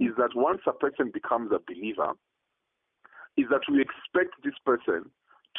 is 0.00 0.12
that 0.16 0.30
once 0.34 0.60
a 0.66 0.72
person 0.72 1.10
becomes 1.12 1.50
a 1.52 1.60
believer, 1.66 2.12
is 3.36 3.46
that 3.50 3.60
we 3.70 3.80
expect 3.80 4.34
this 4.42 4.54
person 4.64 5.10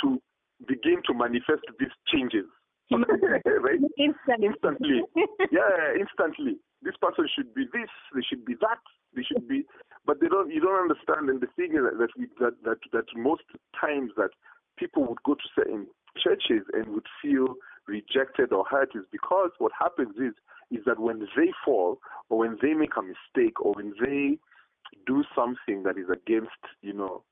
to 0.01 0.21
begin 0.67 1.01
to 1.05 1.13
manifest 1.13 1.63
these 1.79 1.93
changes. 2.07 2.45
Right? 2.91 3.79
Instantly. 3.97 4.47
Instantly. 4.47 5.01
yeah, 5.51 5.93
instantly. 5.99 6.57
This 6.81 6.95
person 7.01 7.27
should 7.35 7.53
be 7.53 7.65
this, 7.73 7.89
they 8.13 8.21
should 8.21 8.45
be 8.45 8.55
that, 8.61 8.79
they 9.15 9.23
should 9.23 9.47
be 9.47 9.65
but 10.05 10.21
they 10.21 10.27
don't 10.27 10.49
you 10.49 10.61
don't 10.61 10.89
understand 10.89 11.29
and 11.29 11.41
the 11.41 11.51
thing 11.55 11.75
is 11.75 11.83
that 11.99 12.09
we 12.17 12.27
that 12.39 12.53
that, 12.63 12.77
that 12.93 13.05
most 13.15 13.43
times 13.79 14.11
that 14.15 14.29
people 14.77 15.05
would 15.05 15.21
go 15.23 15.33
to 15.33 15.47
certain 15.53 15.85
churches 16.17 16.63
and 16.73 16.87
would 16.87 17.05
feel 17.21 17.55
rejected 17.87 18.51
or 18.51 18.63
hurt 18.69 18.89
is 18.95 19.03
because 19.11 19.51
what 19.59 19.71
happens 19.77 20.15
is 20.17 20.33
is 20.71 20.83
that 20.85 20.99
when 20.99 21.19
they 21.19 21.51
fall 21.63 21.99
or 22.29 22.39
when 22.39 22.57
they 22.61 22.73
make 22.73 22.95
a 22.97 23.01
mistake 23.01 23.59
or 23.61 23.73
when 23.73 23.93
they 24.01 24.37
do 25.05 25.23
something 25.35 25.83
that 25.83 25.97
is 25.97 26.07
against, 26.11 26.63
you 26.81 26.93
know, 26.93 27.23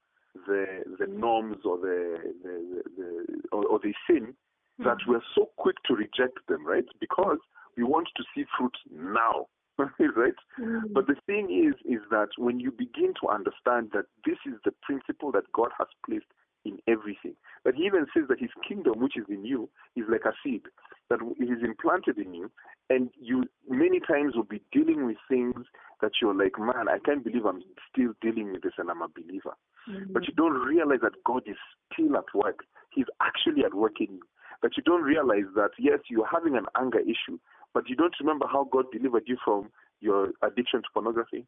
the 0.48 0.66
the 1.00 1.08
norms 1.08 1.58
or 1.64 1.78
the 1.78 2.18
the, 2.44 2.54
the, 2.72 2.84
the 2.98 3.42
or, 3.52 3.66
or 3.66 3.80
they 3.82 3.94
sin, 4.08 4.34
that 4.80 4.98
we're 5.08 5.22
so 5.34 5.50
quick 5.58 5.76
to 5.86 5.96
reject 5.96 6.40
them, 6.48 6.66
right? 6.66 6.86
Because 7.00 7.38
we 7.78 7.84
want 7.84 8.08
to 8.16 8.24
see 8.36 8.46
fruit 8.58 8.76
now. 8.92 9.48
right? 9.78 10.34
Mhm. 10.58 10.94
But 10.94 11.08
the 11.08 11.16
thing 11.26 11.52
is, 11.52 11.76
is 11.86 12.02
that 12.10 12.30
when 12.38 12.62
you 12.62 12.72
begin 12.72 13.14
to 13.22 13.28
understand 13.28 13.92
that 13.92 14.06
this 14.26 14.38
is 14.46 14.54
the 14.64 14.72
principle 14.84 15.34
that 15.34 15.52
God 15.52 15.72
has 15.78 15.88
placed 16.06 16.28
in 16.64 16.80
everything, 16.88 17.36
that 17.66 17.76
He 17.76 17.84
even 17.84 18.06
says 18.14 18.24
that 18.30 18.40
His 18.40 18.52
kingdom, 18.66 19.00
which 19.00 19.18
is 19.18 19.26
in 19.28 19.44
you, 19.44 19.70
is 19.98 20.06
like 20.08 20.24
a 20.26 20.34
seed 20.44 20.62
that 21.10 21.20
it 21.40 21.44
is 21.52 21.62
implanted 21.62 22.18
in 22.18 22.34
you, 22.34 22.50
and 22.90 23.10
you 23.20 23.44
many 23.70 24.00
times 24.00 24.34
will 24.36 24.44
be 24.44 24.62
dealing 24.72 25.06
with 25.06 25.18
things 25.28 25.66
that 26.02 26.12
you're 26.22 26.34
like, 26.34 26.58
man, 26.58 26.88
I 26.88 27.00
can't 27.00 27.24
believe 27.24 27.46
I'm 27.46 27.62
still 27.92 28.14
dealing 28.22 28.54
with 28.54 28.62
this, 28.64 28.74
and 28.78 28.90
I'm 28.90 29.02
a 29.02 29.10
believer. 29.10 29.56
Mhm. 29.90 30.14
But 30.14 30.26
you 30.28 30.34
don't 30.36 30.66
realize 30.66 31.02
that 31.02 31.22
God 31.26 31.44
is 31.48 31.58
still 31.92 32.16
at 32.18 32.34
work. 32.34 32.66
He's 32.92 33.06
actually 33.20 33.66
at 33.66 33.74
work 33.74 34.00
in 34.00 34.14
you. 34.16 34.24
That 34.62 34.78
you 34.78 34.84
don't 34.84 35.04
realize 35.04 35.50
that, 35.56 35.72
yes, 35.78 36.00
you're 36.10 36.28
having 36.28 36.56
an 36.56 36.66
anger 36.80 37.00
issue, 37.00 37.38
but 37.74 37.90
you 37.90 37.96
don't 37.96 38.16
remember 38.20 38.48
how 38.52 38.68
God 38.72 38.86
delivered 38.92 39.24
you 39.28 39.38
from 39.44 39.70
your 40.02 40.30
addiction 40.42 40.82
to 40.82 40.88
pornography. 40.94 41.46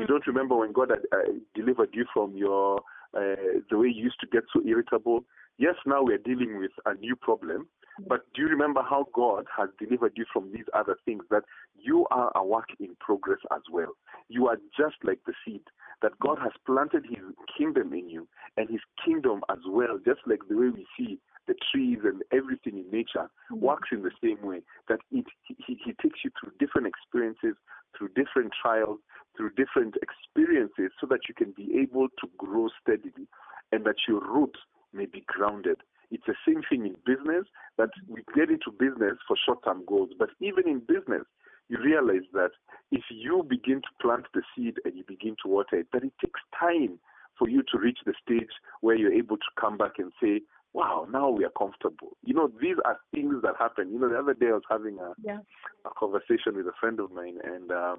You 0.00 0.06
don't 0.06 0.26
remember 0.26 0.54
when 0.56 0.72
God 0.72 0.90
had 0.90 1.00
uh, 1.12 1.32
delivered 1.54 1.90
you 1.94 2.04
from 2.12 2.36
your 2.36 2.80
uh, 3.16 3.60
the 3.70 3.78
way 3.78 3.88
you 3.88 4.04
used 4.04 4.20
to 4.20 4.26
get 4.26 4.42
so 4.52 4.60
irritable. 4.66 5.24
Yes, 5.56 5.76
now 5.86 6.02
we're 6.02 6.18
dealing 6.18 6.58
with 6.58 6.72
a 6.84 6.94
new 6.94 7.16
problem, 7.16 7.68
but 8.06 8.20
do 8.34 8.42
you 8.42 8.48
remember 8.48 8.82
how 8.82 9.06
God 9.14 9.46
has 9.56 9.70
delivered 9.78 10.12
you 10.14 10.26
from 10.32 10.52
these 10.52 10.66
other 10.74 10.96
things? 11.04 11.24
That 11.30 11.42
you 11.74 12.06
are 12.10 12.30
a 12.34 12.44
work 12.44 12.68
in 12.78 12.96
progress 13.00 13.38
as 13.50 13.62
well. 13.72 13.96
You 14.28 14.46
are 14.48 14.56
just 14.76 14.96
like 15.02 15.20
the 15.26 15.32
seed 15.44 15.62
that 16.02 16.12
God 16.20 16.38
has 16.42 16.52
planted 16.66 17.06
His 17.08 17.24
kingdom 17.56 17.92
in 17.94 18.08
you, 18.10 18.28
and 18.56 18.68
His 18.68 18.82
kingdom 19.04 19.40
as 19.50 19.58
well, 19.66 19.98
just 20.04 20.20
like 20.26 20.40
the 20.48 20.56
way 20.56 20.68
we 20.68 20.86
see 20.96 21.18
the 21.48 21.54
trees 21.72 21.98
and 22.04 22.22
everything 22.32 22.78
in 22.78 22.88
nature 22.92 23.28
mm. 23.50 23.58
works 23.58 23.88
in 23.90 24.02
the 24.02 24.12
same 24.22 24.40
way. 24.46 24.60
That 24.88 25.00
it 25.10 25.24
he, 25.44 25.56
he 25.66 25.92
takes 26.00 26.20
you 26.24 26.30
through 26.38 26.52
different 26.60 26.86
experiences, 26.86 27.56
through 27.96 28.10
different 28.14 28.52
trials, 28.62 29.00
through 29.36 29.50
different 29.56 29.96
experiences, 30.06 30.92
so 31.00 31.06
that 31.08 31.20
you 31.28 31.34
can 31.34 31.52
be 31.56 31.80
able 31.80 32.08
to 32.20 32.26
grow 32.36 32.68
steadily, 32.80 33.26
and 33.72 33.84
that 33.84 33.96
your 34.06 34.20
roots 34.20 34.60
may 34.92 35.06
be 35.06 35.24
grounded. 35.26 35.78
It's 36.10 36.24
the 36.26 36.34
same 36.46 36.62
thing 36.70 36.86
in 36.86 36.96
business 37.04 37.44
that 37.76 37.90
we 38.08 38.22
get 38.34 38.48
into 38.50 38.70
business 38.70 39.18
for 39.26 39.36
short-term 39.44 39.84
goals, 39.86 40.10
but 40.18 40.30
even 40.40 40.66
in 40.66 40.80
business, 40.80 41.24
you 41.68 41.76
realize 41.78 42.26
that 42.32 42.52
if 42.90 43.02
you 43.10 43.44
begin 43.46 43.82
to 43.82 43.88
plant 44.00 44.24
the 44.32 44.42
seed 44.56 44.76
and 44.86 44.96
you 44.96 45.04
begin 45.06 45.36
to 45.42 45.50
water 45.50 45.76
it, 45.76 45.88
that 45.92 46.02
it 46.02 46.12
takes 46.20 46.40
time 46.58 46.98
for 47.38 47.48
you 47.48 47.62
to 47.70 47.78
reach 47.78 47.98
the 48.04 48.14
stage 48.24 48.50
where 48.80 48.96
you're 48.96 49.12
able 49.12 49.36
to 49.36 49.50
come 49.60 49.76
back 49.76 49.92
and 49.98 50.12
say, 50.20 50.40
wow, 50.74 51.06
now 51.10 51.28
we 51.30 51.44
are 51.44 51.52
comfortable. 51.58 52.16
You 52.24 52.34
know, 52.34 52.50
these 52.60 52.76
are 52.84 52.98
things 53.12 53.34
that 53.42 53.54
happen. 53.58 53.90
You 53.92 53.98
know, 53.98 54.08
the 54.08 54.18
other 54.18 54.34
day 54.34 54.48
I 54.48 54.52
was 54.52 54.62
having 54.70 54.98
a, 54.98 55.12
Yeah. 55.22 55.38
a 55.84 55.90
conversation 55.98 56.56
with 56.56 56.66
a 56.66 56.72
friend 56.80 57.00
of 57.00 57.10
mine, 57.10 57.38
and 57.42 57.70
um, 57.72 57.98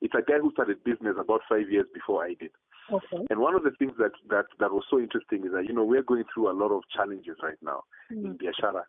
it's 0.00 0.14
a 0.14 0.22
guy 0.22 0.38
who 0.40 0.50
started 0.52 0.82
business 0.84 1.16
about 1.18 1.42
five 1.48 1.70
years 1.70 1.86
before 1.92 2.24
I 2.24 2.34
did. 2.40 2.50
Okay. 2.92 3.24
And 3.30 3.38
one 3.38 3.54
of 3.54 3.62
the 3.62 3.70
things 3.78 3.92
that, 3.98 4.12
that, 4.30 4.46
that 4.58 4.72
was 4.72 4.84
so 4.90 4.98
interesting 4.98 5.44
is 5.44 5.52
that, 5.52 5.66
you 5.68 5.74
know, 5.74 5.84
we're 5.84 6.02
going 6.02 6.24
through 6.32 6.50
a 6.50 6.56
lot 6.56 6.72
of 6.72 6.82
challenges 6.94 7.36
right 7.42 7.58
now 7.62 7.82
in 8.10 8.36
Biashara. 8.38 8.82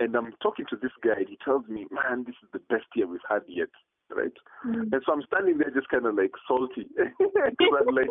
And 0.00 0.14
I'm 0.14 0.34
talking 0.42 0.66
to 0.68 0.76
this 0.76 0.90
guy, 1.02 1.14
and 1.18 1.28
he 1.28 1.38
tells 1.42 1.66
me, 1.68 1.86
man, 1.90 2.24
this 2.26 2.34
is 2.42 2.50
the 2.52 2.58
best 2.68 2.84
year 2.94 3.06
we've 3.06 3.20
had 3.30 3.42
yet, 3.48 3.68
right? 4.10 4.32
Mhm. 4.66 4.92
And 4.92 5.02
so 5.06 5.12
I'm 5.12 5.22
standing 5.22 5.56
there 5.56 5.70
just 5.70 5.88
kind 5.88 6.04
of 6.04 6.14
like 6.16 6.32
salty. 6.46 6.86
Because 7.18 7.84
I'm 7.88 7.94
like, 7.94 8.10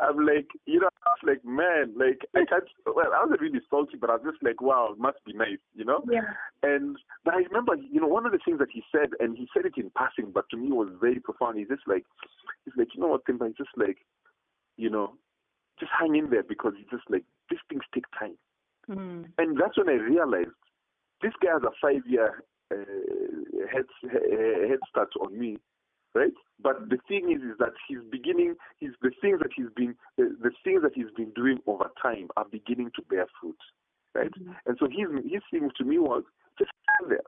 I'm 0.00 0.24
like, 0.24 0.46
you 0.64 0.80
know, 0.80 0.88
was 1.10 1.22
like, 1.24 1.44
man, 1.44 1.94
like, 1.96 2.20
I 2.34 2.44
can't, 2.44 2.64
well, 2.84 3.12
I 3.14 3.22
wasn't 3.22 3.40
really 3.40 3.60
salty, 3.70 3.96
but 3.96 4.10
I 4.10 4.14
was 4.14 4.26
just 4.32 4.42
like, 4.42 4.60
wow, 4.60 4.90
it 4.92 4.98
must 4.98 5.24
be 5.24 5.32
nice, 5.32 5.62
you 5.74 5.84
know? 5.84 6.04
Yeah. 6.10 6.32
And 6.62 6.96
but 7.24 7.34
I 7.34 7.38
remember, 7.38 7.74
you 7.76 8.00
know, 8.00 8.06
one 8.08 8.26
of 8.26 8.32
the 8.32 8.38
things 8.44 8.58
that 8.58 8.70
he 8.72 8.82
said, 8.90 9.10
and 9.20 9.36
he 9.36 9.48
said 9.54 9.66
it 9.66 9.76
in 9.76 9.90
passing, 9.96 10.30
but 10.32 10.48
to 10.50 10.56
me 10.56 10.72
was 10.72 10.88
very 11.00 11.20
profound. 11.20 11.58
He's 11.58 11.68
just 11.68 11.86
like, 11.86 12.04
he's 12.64 12.74
like, 12.76 12.88
you 12.94 13.00
know 13.00 13.08
what, 13.08 13.24
Timba? 13.24 13.48
He's 13.48 13.56
just 13.56 13.76
like, 13.76 13.98
you 14.76 14.90
know, 14.90 15.14
just 15.78 15.92
hang 15.98 16.16
in 16.16 16.30
there 16.30 16.42
because 16.42 16.72
he's 16.76 16.90
just 16.90 17.08
like, 17.10 17.24
these 17.50 17.60
things 17.68 17.82
take 17.94 18.04
time. 18.18 18.36
Mhm. 18.88 19.30
And 19.38 19.60
that's 19.60 19.76
when 19.76 19.88
I 19.88 19.94
realized 19.94 20.56
this 21.22 21.32
guy 21.42 21.52
has 21.52 21.62
a 21.62 21.72
five-year 21.80 22.42
uh, 22.70 22.76
head 23.72 23.86
uh, 24.04 24.68
head 24.68 24.78
start 24.88 25.10
on 25.20 25.38
me, 25.38 25.58
right? 26.16 26.32
But 26.62 26.88
the 26.88 26.96
thing 27.06 27.30
is, 27.30 27.42
is 27.42 27.58
that 27.58 27.74
he's 27.86 27.98
beginning. 28.10 28.54
He's 28.78 28.96
the 29.02 29.12
things 29.20 29.38
that 29.40 29.50
he's 29.54 29.70
been 29.76 29.94
the, 30.16 30.34
the 30.42 30.50
things 30.64 30.82
that 30.82 30.92
he's 30.94 31.12
been 31.16 31.30
doing 31.36 31.58
over 31.66 31.90
time 32.02 32.28
are 32.36 32.46
beginning 32.50 32.90
to 32.96 33.02
bear 33.10 33.26
fruit, 33.38 33.58
right? 34.14 34.32
And 34.64 34.76
so 34.80 34.88
his 34.88 35.08
his 35.30 35.42
thing 35.50 35.70
to 35.76 35.84
me 35.84 35.98
was 35.98 36.24
just 36.58 36.70
hang 36.88 37.10
there, 37.10 37.26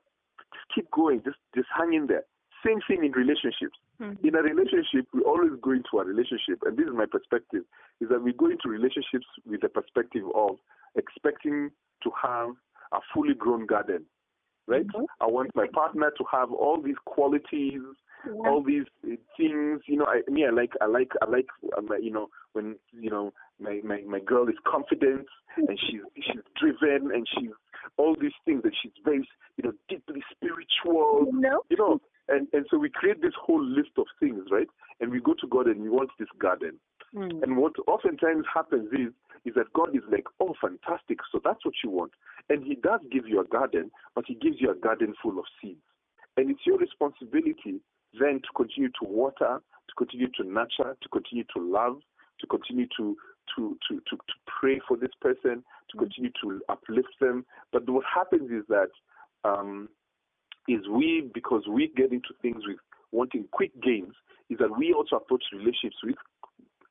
just 0.54 0.66
keep 0.74 0.90
going, 0.90 1.20
just 1.24 1.36
just 1.54 1.68
hang 1.76 1.92
in 1.92 2.06
there. 2.06 2.24
Same 2.66 2.80
thing 2.88 3.04
in 3.04 3.12
relationships. 3.12 3.78
Mhm. 4.00 4.24
In 4.24 4.34
a 4.34 4.42
relationship, 4.42 5.06
we 5.12 5.20
always 5.22 5.52
go 5.60 5.70
into 5.72 5.98
a 6.00 6.04
relationship, 6.04 6.58
and 6.62 6.76
this 6.76 6.86
is 6.86 6.94
my 6.94 7.06
perspective, 7.06 7.64
is 8.00 8.08
that 8.08 8.22
we 8.22 8.32
go 8.32 8.46
into 8.46 8.68
relationships 8.68 9.26
with 9.44 9.60
the 9.60 9.68
perspective 9.68 10.24
of 10.34 10.58
expecting 10.96 11.70
to 12.02 12.10
have 12.20 12.50
a 12.92 13.00
fully 13.12 13.34
grown 13.34 13.66
garden, 13.66 14.06
right? 14.66 14.86
Mhm. 14.86 15.06
I 15.20 15.26
want 15.26 15.54
my 15.54 15.68
partner 15.68 16.10
to 16.10 16.24
have 16.32 16.50
all 16.52 16.80
these 16.80 16.98
qualities, 17.04 17.82
Yeah. 18.26 18.48
all 18.48 18.62
these 18.62 18.84
uh, 19.04 19.16
things. 19.36 19.80
You 19.86 19.96
know, 19.98 20.06
I 20.06 20.28
me, 20.30 20.44
I 20.46 20.50
like, 20.50 20.72
I 20.80 20.86
like, 20.86 21.10
I 21.22 21.30
like, 21.30 21.46
um, 21.76 21.88
you 22.00 22.10
know, 22.10 22.28
when 22.52 22.76
you 22.92 23.10
know 23.10 23.32
my 23.60 23.80
my 23.84 24.02
my 24.06 24.20
girl 24.20 24.48
is 24.48 24.56
confident 24.66 25.26
and 25.56 25.78
she's 25.88 26.00
she's 26.16 26.42
driven 26.60 27.10
and 27.12 27.26
she's 27.38 27.50
all 27.96 28.16
these 28.20 28.32
things 28.44 28.62
and 28.64 28.74
she's 28.82 28.92
very, 29.04 29.26
you 29.56 29.64
know, 29.64 29.72
deeply 29.88 30.22
spiritual 30.30 31.26
You 31.32 31.40
know? 31.40 31.62
you 31.70 31.76
know, 31.76 32.00
and, 32.28 32.46
and 32.52 32.66
so 32.70 32.78
we 32.78 32.90
create 32.90 33.22
this 33.22 33.32
whole 33.40 33.62
list 33.64 33.90
of 33.96 34.06
things, 34.20 34.44
right? 34.50 34.68
And 35.00 35.10
we 35.10 35.20
go 35.20 35.34
to 35.34 35.46
God 35.46 35.66
and 35.66 35.80
we 35.80 35.88
want 35.88 36.10
this 36.18 36.28
garden. 36.38 36.78
Mhm. 37.14 37.42
And 37.42 37.56
what 37.56 37.72
oftentimes 37.86 38.44
happens 38.52 38.92
is 38.92 39.12
is 39.44 39.54
that 39.54 39.72
God 39.72 39.94
is 39.94 40.02
like, 40.10 40.26
oh, 40.40 40.54
fantastic, 40.60 41.18
so 41.30 41.40
that's 41.42 41.64
what 41.64 41.74
you 41.82 41.90
want. 41.90 42.12
And 42.50 42.62
He 42.64 42.74
does 42.74 43.00
give 43.10 43.26
you 43.26 43.40
a 43.40 43.44
garden, 43.44 43.90
but 44.14 44.24
He 44.26 44.34
gives 44.34 44.60
you 44.60 44.70
a 44.70 44.74
garden 44.74 45.14
full 45.22 45.38
of 45.38 45.44
seeds. 45.62 45.80
And 46.36 46.50
it's 46.50 46.66
your 46.66 46.76
responsibility 46.78 47.80
then 48.20 48.40
to 48.40 48.48
continue 48.56 48.88
to 48.88 49.04
water, 49.08 49.60
to 49.88 49.94
continue 49.96 50.28
to 50.36 50.44
nurture, 50.44 50.96
to 51.00 51.08
continue 51.10 51.44
to 51.54 51.60
love, 51.60 52.00
to 52.40 52.46
continue 52.46 52.86
to 52.96 53.16
to 53.56 53.76
to 53.88 53.96
to, 54.08 54.16
to 54.16 54.34
pray 54.46 54.80
for 54.86 54.96
this 54.96 55.10
person, 55.20 55.64
to 55.90 55.98
continue 55.98 56.30
to 56.42 56.60
uplift 56.68 57.08
them. 57.20 57.44
But 57.72 57.88
what 57.88 58.04
happens 58.04 58.50
is 58.50 58.64
that 58.68 58.90
um, 59.44 59.88
is 60.68 60.86
we 60.88 61.30
because 61.32 61.62
we 61.68 61.92
get 61.96 62.12
into 62.12 62.30
things 62.42 62.62
with 62.66 62.78
wanting 63.12 63.46
quick 63.50 63.72
gains, 63.82 64.14
is 64.50 64.58
that 64.58 64.76
we 64.76 64.92
also 64.92 65.16
approach 65.16 65.44
relationships 65.52 65.96
with 66.04 66.16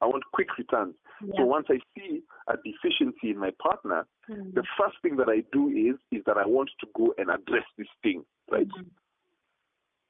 I 0.01 0.05
want 0.05 0.23
quick 0.31 0.57
returns. 0.57 0.95
Yeah. 1.21 1.33
So 1.37 1.45
once 1.45 1.67
I 1.69 1.79
see 1.95 2.21
a 2.47 2.55
deficiency 2.57 3.31
in 3.31 3.37
my 3.37 3.51
partner, 3.59 4.05
Mhm. 4.29 4.53
the 4.53 4.63
first 4.77 4.97
thing 5.01 5.15
that 5.17 5.29
I 5.29 5.41
do 5.51 5.69
is 5.69 5.95
is 6.11 6.23
that 6.25 6.37
I 6.37 6.45
want 6.45 6.69
to 6.79 6.87
go 6.95 7.13
and 7.17 7.29
address 7.31 7.65
this 7.77 7.87
thing, 8.03 8.25
right? 8.51 8.67
Mhm. 8.67 8.89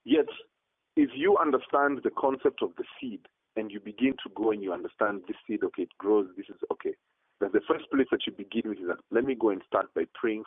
Yet 0.03 0.27
if 0.97 1.11
you 1.15 1.37
understand 1.37 2.01
the 2.03 2.09
concept 2.17 2.61
of 2.63 2.71
the 2.77 2.83
seed 2.99 3.21
and 3.55 3.71
you 3.71 3.79
begin 3.79 4.13
to 4.23 4.29
go 4.35 4.51
and 4.51 4.63
you 4.63 4.73
understand 4.73 5.21
this 5.27 5.37
seed, 5.47 5.63
okay, 5.63 5.83
it 5.83 5.97
grows, 5.97 6.27
this 6.35 6.47
is 6.49 6.59
okay. 6.71 6.93
Then 7.39 7.51
the 7.53 7.61
first 7.67 7.85
place 7.91 8.07
that 8.11 8.25
you 8.25 8.33
begin 8.33 8.63
with 8.69 8.79
is 8.79 8.87
that 8.87 8.97
let 9.11 9.23
me 9.23 9.35
go 9.35 9.49
and 9.49 9.61
start 9.67 9.93
by 9.93 10.03
praying 10.19 10.43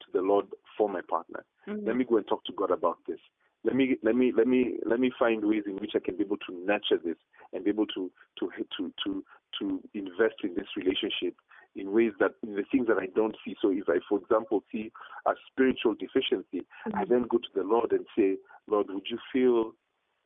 to 0.00 0.06
the 0.12 0.20
Lord 0.20 0.46
for 0.76 0.88
my 0.90 1.00
partner. 1.08 1.44
Mhm. 1.66 1.86
Let 1.86 1.96
me 1.96 2.04
go 2.04 2.18
and 2.18 2.26
talk 2.26 2.44
to 2.44 2.52
God 2.52 2.70
about 2.70 2.98
this. 3.06 3.20
Let 3.64 3.74
me 3.74 3.96
let 4.02 4.14
me 4.14 4.30
let 4.32 4.46
me 4.46 4.78
let 4.84 5.00
me 5.00 5.10
find 5.18 5.42
ways 5.42 5.64
in 5.66 5.76
which 5.76 5.92
I 5.96 6.00
can 6.00 6.16
be 6.16 6.24
able 6.24 6.36
to 6.36 6.52
nurture 6.52 6.98
this 6.98 7.16
and 7.54 7.64
be 7.64 7.70
able 7.70 7.86
to 7.86 8.10
to 8.40 8.50
to 8.76 8.92
to 9.04 9.24
to 9.58 9.82
invest 9.94 10.34
in 10.42 10.54
this 10.54 10.68
relationship 10.76 11.34
in 11.74 11.92
ways 11.92 12.12
that 12.20 12.32
in 12.42 12.54
the 12.56 12.64
things 12.70 12.86
that 12.88 12.98
I 12.98 13.06
don't 13.06 13.36
see. 13.42 13.56
So 13.62 13.70
if 13.70 13.88
I, 13.88 14.00
for 14.08 14.18
example, 14.18 14.62
see 14.70 14.92
a 15.26 15.32
spiritual 15.50 15.94
deficiency, 15.94 16.66
I 16.92 17.04
then 17.06 17.22
go 17.22 17.38
to 17.38 17.48
the 17.54 17.62
Lord 17.62 17.92
and 17.92 18.06
say, 18.16 18.36
Lord, 18.66 18.88
would 18.90 19.06
you 19.08 19.18
fill 19.32 19.74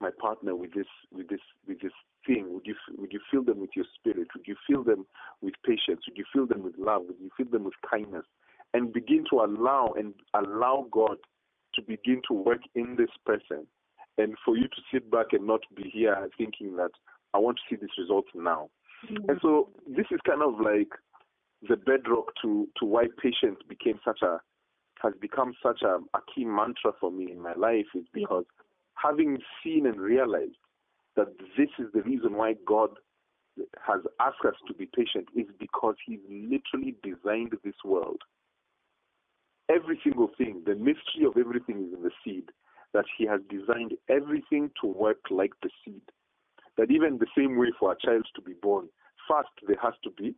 my 0.01 0.11
partner 0.21 0.55
with 0.55 0.73
this 0.75 0.87
with 1.13 1.29
this 1.29 1.41
with 1.67 1.81
this 1.81 1.93
thing? 2.27 2.47
Would 2.55 2.67
you 2.67 2.75
would 2.97 3.13
you 3.13 3.21
fill 3.31 3.43
them 3.43 3.61
with 3.61 3.71
your 3.75 3.87
spirit? 3.95 4.29
Would 4.35 4.47
you 4.47 4.57
fill 4.69 4.85
them 4.85 5.07
with 5.41 5.55
patience? 5.65 6.03
Would 6.09 6.17
you 6.17 6.25
fill 6.33 6.47
them 6.47 6.63
with 6.63 6.75
love? 6.79 7.03
Would 7.09 7.17
you 7.21 7.31
fill 7.37 7.51
them 7.51 7.65
with 7.65 7.75
kindness? 7.89 8.25
And 8.75 8.93
begin 8.93 9.25
to 9.31 9.41
allow 9.41 9.95
and 9.97 10.15
allow 10.35 10.87
God 10.91 11.17
to 11.75 11.83
begin 11.83 12.23
to 12.29 12.35
work 12.35 12.61
in 12.75 12.97
this 12.97 13.11
person, 13.25 13.67
and 14.19 14.35
for 14.45 14.57
you 14.57 14.65
to 14.69 14.83
sit 14.93 15.11
back 15.11 15.27
and 15.33 15.47
not 15.47 15.61
be 15.75 15.89
here 15.91 16.29
thinking 16.37 16.77
that 16.77 16.91
I 17.35 17.39
want 17.39 17.59
to 17.59 17.63
see 17.69 17.81
this 17.81 17.97
result 17.99 18.27
now. 18.35 18.71
Mhm. 19.09 19.29
And 19.29 19.41
so 19.41 19.71
this 19.87 20.07
is 20.11 20.21
kind 20.23 20.43
of 20.43 20.61
like 20.61 20.93
the 21.69 21.77
bedrock 21.77 22.35
to 22.43 22.69
to 22.77 22.85
why 22.85 23.09
patience 23.21 23.61
became 23.69 23.99
such 24.05 24.23
a 24.23 24.41
has 25.01 25.15
become 25.21 25.55
such 25.63 25.83
a, 25.83 25.99
a 26.15 26.21
key 26.35 26.45
mantra 26.45 26.93
for 27.01 27.11
me 27.11 27.31
in 27.31 27.41
my 27.41 27.55
life 27.55 27.87
is 27.95 28.05
Yeah. 28.15 28.27
Having 29.01 29.39
seen 29.63 29.87
and 29.87 30.01
realized 30.01 30.57
that 31.17 31.29
this 31.57 31.69
is 31.79 31.87
the 31.93 32.03
reason 32.03 32.35
why 32.35 32.55
God 32.67 32.91
has 33.85 34.01
asked 34.21 34.45
us 34.47 34.55
to 34.69 34.75
be 34.75 34.87
patient 34.87 35.27
is 35.37 35.47
because 35.59 35.97
He's 36.07 36.21
literally 36.29 36.95
designed 37.03 37.55
this 37.65 37.75
world. 37.85 38.23
Every 39.69 40.01
single 40.03 40.31
thing, 40.39 40.63
the 40.65 40.75
mystery 40.75 41.27
of 41.27 41.37
everything 41.37 41.89
is 41.89 41.93
in 41.93 42.03
the 42.03 42.11
seed. 42.25 42.51
That 42.95 43.05
He 43.19 43.27
has 43.27 43.41
designed 43.51 43.93
everything 44.09 44.71
to 44.81 44.87
work 44.87 45.19
like 45.31 45.53
the 45.63 45.71
seed. 45.85 46.03
That 46.77 46.91
even 46.91 47.19
the 47.19 47.27
same 47.37 47.59
way 47.59 47.69
for 47.79 47.93
a 47.93 47.97
child 48.01 48.27
to 48.37 48.43
be 48.43 48.55
born, 48.63 48.89
first 49.29 49.51
there 49.67 49.77
has 49.83 49.95
to 50.05 50.11
be 50.11 50.35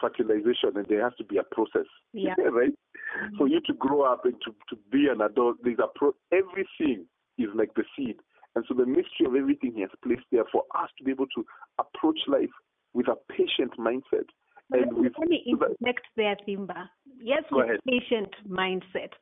fertilization 0.00 0.76
and 0.76 0.86
there 0.88 1.02
has 1.02 1.14
to 1.16 1.24
be 1.24 1.38
a 1.38 1.42
process. 1.42 1.88
Yeah. 2.12 2.34
right? 2.52 2.70
Mm-hmm. 2.70 3.36
For 3.38 3.48
you 3.48 3.60
to 3.66 3.74
grow 3.74 4.02
up 4.02 4.24
and 4.24 4.34
to, 4.44 4.54
to 4.70 4.80
be 4.90 5.08
an 5.08 5.20
adult, 5.20 5.56
there's 5.62 5.78
a 5.78 5.88
pro- 5.98 6.14
everything 6.32 7.06
is 7.42 7.50
like 7.54 7.74
the 7.74 7.84
seed. 7.96 8.16
And 8.54 8.64
so 8.68 8.74
the 8.74 8.86
mystery 8.86 9.26
of 9.26 9.34
everything 9.36 9.72
he 9.74 9.82
has 9.82 9.90
placed 10.02 10.26
there 10.32 10.44
for 10.50 10.64
us 10.76 10.90
to 10.98 11.04
be 11.04 11.12
able 11.12 11.28
to 11.36 11.44
approach 11.78 12.18
life 12.26 12.50
with 12.94 13.06
a 13.08 13.16
patient 13.32 13.72
mindset. 13.78 14.26
But 14.68 14.80
And 14.80 14.92
let 14.92 14.92
me, 14.92 15.00
with 15.02 15.12
let 15.18 15.28
me 15.28 15.44
interject 15.46 16.06
there, 16.16 16.36
Thimba. 16.46 16.88
Yes, 17.18 17.44
with 17.50 17.66
ahead. 17.66 17.80
patient 17.86 18.34
mindset. 18.48 19.12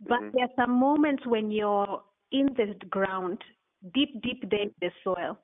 But 0.00 0.20
Mhm. 0.20 0.32
there 0.32 0.44
are 0.44 0.54
some 0.56 0.72
moments 0.72 1.26
when 1.26 1.50
you're 1.50 2.02
in 2.32 2.46
the 2.54 2.74
ground, 2.88 3.42
deep, 3.94 4.20
deep 4.22 4.42
in 4.44 4.74
the 4.80 4.90
soil, 5.04 5.38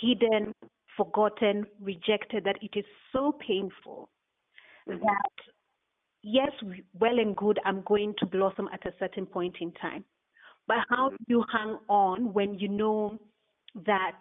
hidden, 0.00 0.54
forgotten, 0.96 1.66
rejected, 1.80 2.44
that 2.44 2.62
it 2.62 2.76
is 2.76 2.84
so 3.12 3.32
painful 3.32 4.10
Mhm. 4.86 5.00
that, 5.00 5.32
yes, 6.22 6.52
well 6.98 7.18
and 7.18 7.36
good, 7.36 7.58
I'm 7.64 7.82
going 7.82 8.14
to 8.18 8.26
blossom 8.26 8.68
at 8.72 8.84
a 8.86 8.94
certain 8.98 9.26
point 9.26 9.56
in 9.60 9.72
time. 9.72 10.04
But 10.70 10.84
how 10.88 11.08
do 11.08 11.16
you 11.26 11.44
hang 11.52 11.78
on 11.88 12.32
when 12.32 12.56
you 12.56 12.68
know 12.68 13.18
that 13.74 14.20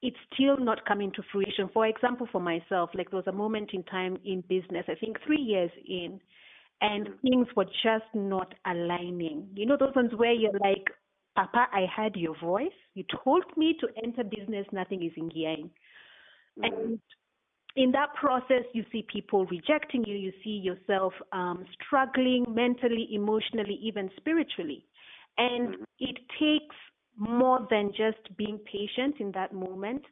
it's 0.00 0.16
still 0.32 0.56
not 0.56 0.86
coming 0.86 1.10
to 1.16 1.22
fruition. 1.32 1.68
For 1.74 1.88
example, 1.88 2.28
for 2.30 2.40
myself, 2.40 2.90
like 2.94 3.10
there 3.10 3.16
was 3.16 3.26
a 3.26 3.32
moment 3.32 3.70
in 3.72 3.82
time 3.82 4.16
in 4.24 4.42
business, 4.42 4.84
I 4.88 4.94
think 4.94 5.16
three 5.26 5.40
years 5.40 5.72
in, 5.88 6.20
and 6.80 7.08
mm-hmm. 7.08 7.28
things 7.28 7.46
were 7.56 7.64
just 7.64 8.06
not 8.14 8.54
aligning. 8.64 9.48
You 9.56 9.66
know, 9.66 9.76
those 9.76 9.92
ones 9.96 10.12
where 10.14 10.32
you're 10.32 10.52
like, 10.52 10.84
Papa, 11.34 11.66
I 11.72 11.86
heard 11.96 12.14
your 12.14 12.38
voice. 12.38 12.68
You 12.94 13.02
told 13.24 13.42
me 13.56 13.76
to 13.80 13.88
enter 14.04 14.22
business, 14.22 14.66
nothing 14.70 15.02
is 15.02 15.12
in 15.16 15.30
gearing. 15.30 15.70
And 16.62 16.72
mm-hmm. 16.72 16.94
in 17.74 17.90
that 17.90 18.14
process, 18.14 18.62
you 18.72 18.84
see 18.92 19.04
people 19.12 19.46
rejecting 19.46 20.04
you, 20.04 20.14
you 20.14 20.32
see 20.44 20.62
yourself 20.62 21.12
um, 21.32 21.64
struggling 21.84 22.46
mentally, 22.48 23.08
emotionally, 23.10 23.80
even 23.82 24.10
spiritually. 24.16 24.84
And 25.40 25.76
it 25.98 26.18
takes 26.38 26.76
more 27.16 27.66
than 27.70 27.92
just 27.96 28.36
being 28.36 28.58
patient 28.70 29.16
in 29.20 29.32
that 29.32 29.54
moment. 29.54 30.02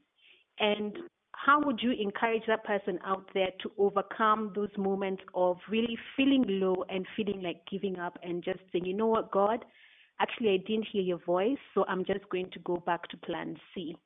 And 0.59 0.97
how 1.33 1.61
would 1.64 1.81
you 1.83 1.93
encourage 1.93 2.45
that 2.49 2.64
person 2.64 2.99
out 3.05 3.29
there 3.35 3.51
to 3.62 3.71
overcome 3.77 4.53
those 4.55 4.71
moments 4.79 5.23
of 5.35 5.59
really 5.71 5.99
feeling 6.17 6.45
low 6.49 6.83
and 6.88 7.07
feeling 7.14 7.43
like 7.43 7.61
giving 7.71 7.99
up 7.99 8.19
and 8.23 8.43
just 8.43 8.61
saying, 8.73 8.87
you 8.87 8.95
know 8.95 9.07
what, 9.07 9.31
God, 9.31 9.67
actually, 10.19 10.55
I 10.55 10.57
didn't 10.67 10.88
hear 10.91 11.03
your 11.03 11.19
voice, 11.19 11.59
so 11.75 11.85
I'm 11.88 12.07
just 12.07 12.27
going 12.31 12.51
to 12.53 12.59
go 12.61 12.77
back 12.87 13.07
to 13.09 13.17
plan 13.19 13.57
C. 13.75 13.97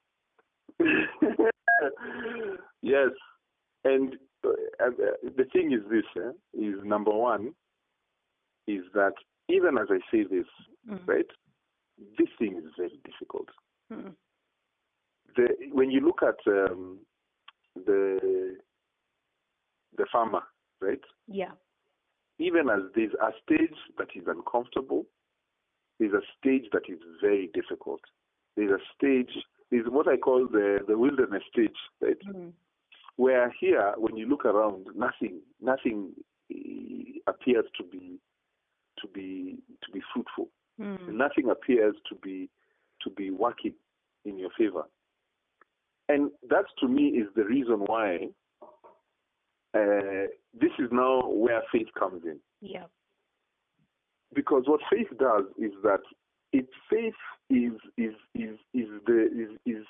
yes, 2.83 3.11
and 3.85 4.17
uh, 4.45 4.51
uh, 4.85 4.91
the 5.37 5.45
thing 5.53 5.73
is 5.73 5.81
this: 5.89 6.05
eh, 6.17 6.33
is 6.61 6.75
number 6.85 7.13
one 7.13 7.55
is 8.67 8.83
that 8.95 9.15
even 9.48 9.78
as 9.78 9.88
I 9.90 9.98
say 10.11 10.24
this, 10.24 10.46
Mm. 10.88 11.07
right, 11.07 11.31
this 12.18 12.28
thing 12.38 12.57
is 12.57 12.72
very 12.76 12.98
difficult. 13.05 13.48
Mm. 13.92 14.14
The 15.37 15.46
when 15.72 15.90
you 15.90 16.00
look 16.00 16.22
at 16.22 16.38
um, 16.46 16.98
the 17.76 18.59
the 19.96 20.07
farmer, 20.11 20.42
right, 20.81 21.00
Yeah. 21.28 21.52
even 22.38 22.68
as 22.68 22.81
there's 22.94 23.14
a 23.14 23.33
stage 23.44 23.76
that 23.98 24.09
is 24.16 24.26
uncomfortable, 24.26 25.07
there's 25.98 26.14
a 26.14 26.22
stage 26.38 26.68
that 26.72 26.88
is 26.88 26.98
very 27.20 27.48
difficult. 27.55 28.00
There's 28.57 28.72
a 28.72 28.83
stage, 28.96 29.31
there's 29.70 29.87
what 29.88 30.09
I 30.09 30.16
call 30.16 30.48
the, 30.48 30.81
the 30.88 30.96
wilderness 30.98 31.42
stage, 31.52 31.76
right? 32.00 32.18
Mm. 32.26 32.52
Where 33.16 33.50
here, 33.61 33.94
when 33.98 34.16
you 34.16 34.26
look 34.26 34.44
around, 34.46 34.87
nothing, 34.96 35.40
nothing 35.61 36.12
eh, 36.50 37.20
appears 37.26 37.66
to 37.76 37.85
be, 37.85 38.18
to 39.03 39.09
be, 39.09 39.59
to 39.85 39.93
be 39.93 40.01
fruitful. 40.12 40.49
Mm. 40.81 41.15
Nothing 41.15 41.51
appears 41.51 41.95
to 42.09 42.15
be, 42.17 42.49
to 43.03 43.11
be 43.11 43.31
working 43.31 43.75
in 44.25 44.38
your 44.38 44.51
favor. 44.59 44.85
And 46.09 46.31
that 46.49 46.65
to 46.81 46.88
me 46.88 47.09
is 47.09 47.29
the 47.37 47.45
reason 47.45 47.81
why 47.87 48.29
uh, 49.75 50.27
this 50.59 50.71
is 50.79 50.88
now 50.91 51.29
where 51.29 51.62
faith 51.71 51.88
comes 51.99 52.23
in. 52.25 52.38
Yeah. 52.61 52.85
because 54.35 54.65
what 54.67 54.81
faith 54.91 55.09
does 55.19 55.45
is 55.59 55.73
that 55.83 56.01
it 56.53 56.67
faith 56.91 57.15
is 57.51 57.73
is 57.97 58.15
is 58.35 58.59
is 58.75 58.88
the 59.07 59.29
is 59.35 59.51
is 59.67 59.85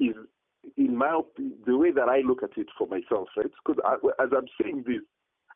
is 0.00 0.16
in 0.76 0.96
my 0.96 1.20
the 1.66 1.76
way 1.76 1.90
that 1.90 2.08
I 2.08 2.20
look 2.20 2.42
at 2.42 2.56
it 2.56 2.68
for 2.76 2.86
myself, 2.86 3.28
right? 3.36 3.50
Because 3.64 3.82
as 4.20 4.28
I'm 4.36 4.48
saying 4.60 4.84
this, 4.86 5.02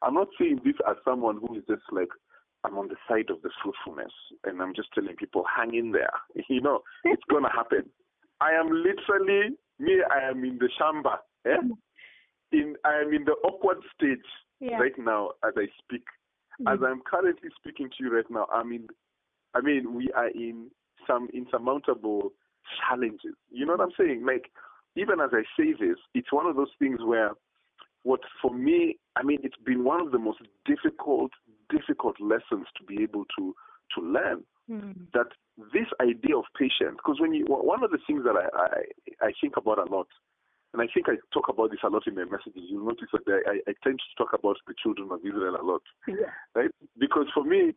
I'm 0.03 0.15
not 0.15 0.29
saying 0.39 0.61
this 0.65 0.75
as 0.89 0.97
someone 1.05 1.39
who 1.41 1.57
is 1.57 1.65
just 1.69 1.83
like 1.91 2.09
I'm 2.65 2.79
on 2.79 2.89
the 2.89 2.97
side 3.09 3.31
of 3.31 3.43
the 3.43 3.51
fruitfulness, 3.63 4.13
and 4.45 4.63
I'm 4.63 4.75
just 4.75 4.89
telling 4.95 5.17
people 5.17 5.45
hang 5.45 5.75
in 5.75 5.93
there. 5.93 6.13
You 6.49 6.61
know, 6.61 6.81
it's 7.05 7.23
gonna 7.31 7.51
happen. 7.53 7.85
I 8.41 8.53
am 8.53 8.69
literally 8.71 9.57
me. 9.79 10.03
I 10.11 10.29
am 10.29 10.45
in 10.45 10.59
the 10.59 10.69
shamba. 10.81 11.17
Eh? 11.47 11.57
In 12.53 12.77
I 12.85 13.01
am 13.01 13.13
in 13.13 13.25
the 13.25 13.37
awkward 13.45 13.79
stage 13.95 14.27
Yeah. 14.61 14.79
right 14.79 14.97
now 14.99 15.31
as 15.47 15.55
I 15.57 15.67
speak 15.83 16.05
as 16.69 16.79
I'm 16.85 17.01
currently 17.01 17.49
speaking 17.59 17.89
to 17.89 18.05
you 18.05 18.15
right 18.15 18.31
now, 18.31 18.47
I 18.53 18.63
mean, 18.63 18.87
I 19.55 19.61
mean, 19.61 19.95
we 19.95 20.11
are 20.15 20.29
in 20.29 20.71
some 21.07 21.29
insurmountable 21.33 22.33
challenges. 22.79 23.35
You 23.51 23.67
know 23.67 23.73
what 23.73 23.81
I'm 23.81 23.93
saying? 23.99 24.25
Like, 24.25 24.51
even 24.97 25.21
as 25.21 25.31
I 25.33 25.43
say 25.59 25.73
this, 25.73 25.97
it's 26.15 26.33
one 26.33 26.47
of 26.47 26.57
those 26.57 26.71
things 26.79 27.01
where, 27.05 27.33
what 28.03 28.21
for 28.41 28.53
me, 28.55 28.99
I 29.17 29.23
mean, 29.23 29.39
it's 29.43 29.57
been 29.65 29.85
one 29.85 30.01
of 30.01 30.13
the 30.13 30.19
most 30.19 30.41
difficult, 30.67 31.33
difficult 31.77 32.17
lessons 32.21 32.67
to 32.77 32.83
be 32.87 33.03
able 33.03 33.25
to 33.39 33.55
to 33.95 34.01
learn 34.01 34.45
Mm. 34.71 34.95
that 35.13 35.27
this 35.75 35.89
idea 36.01 36.37
of 36.39 36.45
patience. 36.57 36.95
Because 36.97 37.19
when 37.21 37.35
you, 37.35 37.45
one 37.49 37.83
of 37.83 37.91
the 37.91 37.99
things 38.07 38.23
that 38.23 38.37
I, 38.39 38.47
I 38.57 39.27
I 39.29 39.31
think 39.41 39.55
about 39.57 39.79
a 39.85 39.91
lot, 39.93 40.07
and 40.73 40.81
I 40.81 40.87
think 40.95 41.09
I 41.09 41.17
talk 41.35 41.49
about 41.49 41.73
this 41.73 41.83
a 41.83 41.89
lot 41.89 42.07
in 42.07 42.15
my 42.15 42.25
messages. 42.25 42.71
You'll 42.71 42.87
notice 42.87 43.11
that 43.13 43.27
I, 43.53 43.57
I 43.69 43.73
tend 43.83 43.99
to 43.99 44.11
talk 44.17 44.33
about 44.39 44.57
the 44.69 44.75
children 44.81 45.09
of 45.11 45.19
Israel 45.27 45.57
a 45.61 45.65
lot 45.71 45.83
Yeah. 46.07 46.31
right? 46.55 46.71
Because 46.97 47.27
for 47.35 47.43
me, 47.43 47.75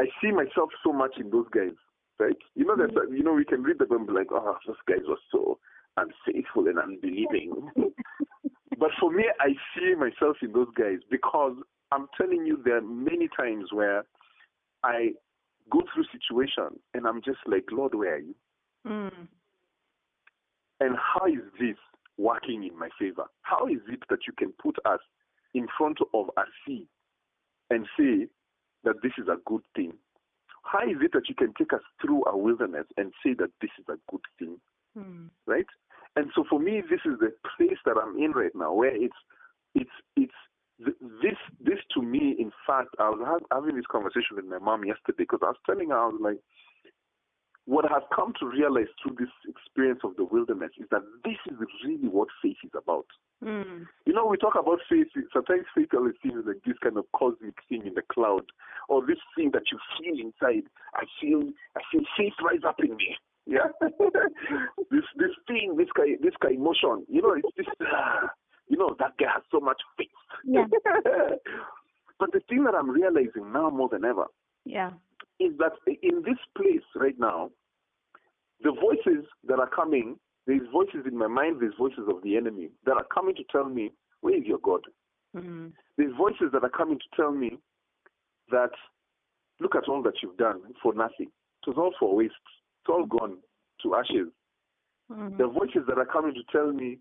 I 0.00 0.06
see 0.20 0.32
myself 0.32 0.70
so 0.84 0.92
much 0.92 1.14
in 1.16 1.30
those 1.30 1.46
guys, 1.54 1.76
right? 2.18 2.36
You 2.56 2.64
know 2.66 2.76
that 2.76 2.90
you 3.16 3.22
know 3.22 3.34
we 3.34 3.44
can 3.52 3.62
read 3.62 3.78
the 3.78 3.86
Bible 3.86 4.12
like, 4.20 4.32
oh, 4.32 4.58
those 4.66 4.82
guys 4.90 5.06
were 5.06 5.22
so 5.30 5.58
unfaithful 5.96 6.66
and 6.66 6.78
unbelieving. 6.80 7.70
but 8.82 8.90
for 9.00 9.10
me, 9.12 9.24
I 9.40 9.50
see 9.72 9.94
myself 9.94 10.36
in 10.42 10.52
those 10.52 10.72
guys 10.76 10.98
because 11.08 11.54
I'm 11.94 12.08
telling 12.16 12.44
you, 12.44 12.60
there 12.64 12.78
are 12.78 12.82
many 12.82 13.28
times 13.36 13.68
where 13.72 14.04
I 14.82 15.10
go 15.70 15.80
through 15.94 16.04
situations 16.12 16.80
and 16.92 17.06
I'm 17.06 17.22
just 17.22 17.38
like, 17.46 17.64
Lord, 17.70 17.94
where 17.94 18.16
are 18.16 18.18
you? 18.18 18.34
Mm. 18.86 19.28
And 20.80 20.96
how 20.96 21.26
is 21.26 21.44
this 21.58 21.76
working 22.18 22.64
in 22.64 22.76
my 22.78 22.88
favor? 22.98 23.24
How 23.42 23.66
is 23.66 23.78
it 23.88 24.00
that 24.10 24.20
you 24.26 24.32
can 24.36 24.52
put 24.60 24.76
us 24.84 25.00
in 25.54 25.68
front 25.78 25.98
of 26.12 26.30
a 26.36 26.42
sea 26.66 26.88
and 27.70 27.86
say 27.96 28.26
that 28.82 28.96
this 29.02 29.12
is 29.16 29.28
a 29.28 29.36
good 29.46 29.62
thing? 29.76 29.92
How 30.64 30.82
is 30.82 30.96
it 31.00 31.12
that 31.12 31.28
you 31.28 31.34
can 31.36 31.54
take 31.56 31.72
us 31.72 31.82
through 32.02 32.24
a 32.26 32.36
wilderness 32.36 32.86
and 32.96 33.12
say 33.24 33.34
that 33.38 33.50
this 33.60 33.70
is 33.78 33.84
a 33.88 33.98
good 34.10 34.22
thing? 34.38 34.56
Mm. 34.98 35.30
Right? 35.46 35.66
And 36.16 36.30
so 36.34 36.44
for 36.48 36.58
me, 36.58 36.82
this 36.90 37.00
is 37.04 37.18
the 37.20 37.32
place 37.56 37.78
that 37.84 37.96
I'm 38.02 38.18
in 38.18 38.32
right 38.32 38.54
now, 38.54 38.72
where 38.72 38.94
it's 38.94 39.14
it's 39.74 39.90
it's 40.16 40.32
th- 40.84 40.96
this 41.22 41.38
this 41.60 41.78
to 41.94 42.02
me. 42.02 42.36
In 42.38 42.52
fact, 42.66 42.94
I 42.98 43.10
was 43.10 43.20
ha- 43.24 43.56
having 43.56 43.76
this 43.76 43.86
conversation 43.90 44.36
with 44.36 44.44
my 44.44 44.58
mom 44.58 44.84
yesterday 44.84 45.24
because 45.24 45.40
I 45.42 45.46
was 45.46 45.62
telling 45.66 45.90
her 45.90 45.98
I 45.98 46.06
was 46.06 46.20
like, 46.20 46.38
what 47.66 47.90
I've 47.90 48.08
come 48.14 48.32
to 48.40 48.46
realize 48.46 48.92
through 49.02 49.16
this 49.18 49.32
experience 49.48 50.00
of 50.04 50.16
the 50.16 50.24
wilderness 50.24 50.72
is 50.78 50.86
that 50.90 51.02
this 51.24 51.38
is 51.50 51.58
really 51.84 52.08
what 52.08 52.28
faith 52.42 52.56
is 52.62 52.70
about. 52.76 53.06
Mm. 53.42 53.86
You 54.06 54.12
know, 54.12 54.26
we 54.26 54.36
talk 54.36 54.54
about 54.54 54.80
faith. 54.88 55.08
Sometimes 55.32 55.64
faith 55.74 55.88
always 55.94 56.14
seems 56.22 56.44
like 56.46 56.60
this 56.64 56.76
kind 56.82 56.96
of 56.96 57.04
cosmic 57.16 57.54
thing 57.68 57.86
in 57.86 57.94
the 57.94 58.02
cloud, 58.12 58.44
or 58.88 59.06
this 59.06 59.18
thing 59.36 59.50
that 59.52 59.64
you 59.72 59.78
feel 59.98 60.26
inside. 60.26 60.68
I 60.94 61.04
feel, 61.20 61.42
I 61.76 61.80
feel 61.90 62.02
faith 62.16 62.34
rise 62.44 62.64
up 62.66 62.76
in 62.78 62.96
me. 62.96 63.16
Yeah, 63.46 63.68
this 64.90 65.04
this 65.16 65.34
thing, 65.46 65.76
this 65.76 65.88
guy, 65.94 66.16
this 66.22 66.32
guy 66.40 66.52
emotion. 66.52 67.04
You 67.08 67.22
know, 67.22 67.34
it's 67.36 67.48
this. 67.56 67.66
Uh, 67.80 68.28
you 68.68 68.76
know, 68.76 68.94
that 68.98 69.16
guy 69.18 69.26
has 69.32 69.42
so 69.50 69.60
much 69.60 69.80
faith. 69.96 70.08
Yeah. 70.44 70.66
but 72.18 72.32
the 72.32 72.40
thing 72.48 72.64
that 72.64 72.74
I'm 72.74 72.90
realizing 72.90 73.52
now 73.52 73.70
more 73.70 73.88
than 73.88 74.04
ever 74.04 74.26
Yeah. 74.64 74.90
is 75.40 75.52
that 75.58 75.72
in 76.02 76.22
this 76.22 76.38
place 76.56 76.84
right 76.94 77.18
now, 77.18 77.50
the 78.62 78.72
voices 78.72 79.24
that 79.46 79.58
are 79.58 79.68
coming, 79.68 80.18
there's 80.46 80.66
voices 80.72 81.06
in 81.06 81.18
my 81.18 81.26
mind, 81.26 81.56
there's 81.60 81.74
voices 81.78 82.04
of 82.08 82.22
the 82.22 82.36
enemy 82.36 82.70
that 82.86 82.96
are 82.96 83.06
coming 83.12 83.34
to 83.36 83.44
tell 83.50 83.68
me, 83.68 83.92
where 84.20 84.36
is 84.36 84.44
your 84.44 84.58
God? 84.58 84.80
Mm. 85.36 85.72
There's 85.98 86.14
voices 86.16 86.50
that 86.52 86.64
are 86.64 86.70
coming 86.70 86.98
to 86.98 87.16
tell 87.16 87.32
me 87.32 87.58
that, 88.50 88.70
look 89.60 89.74
at 89.74 89.88
all 89.88 90.02
that 90.02 90.14
you've 90.22 90.36
done 90.36 90.60
for 90.82 90.94
nothing. 90.94 91.30
It 91.66 91.68
was 91.68 91.76
all 91.76 91.94
for 91.98 92.14
waste. 92.16 92.34
It's 92.82 92.88
all 92.88 93.06
gone 93.06 93.38
to 93.82 93.94
ashes. 93.94 94.28
Mm. 95.10 95.36
The 95.36 95.46
voices 95.46 95.82
that 95.88 95.98
are 95.98 96.06
coming 96.06 96.34
to 96.34 96.42
tell 96.50 96.72
me, 96.72 96.98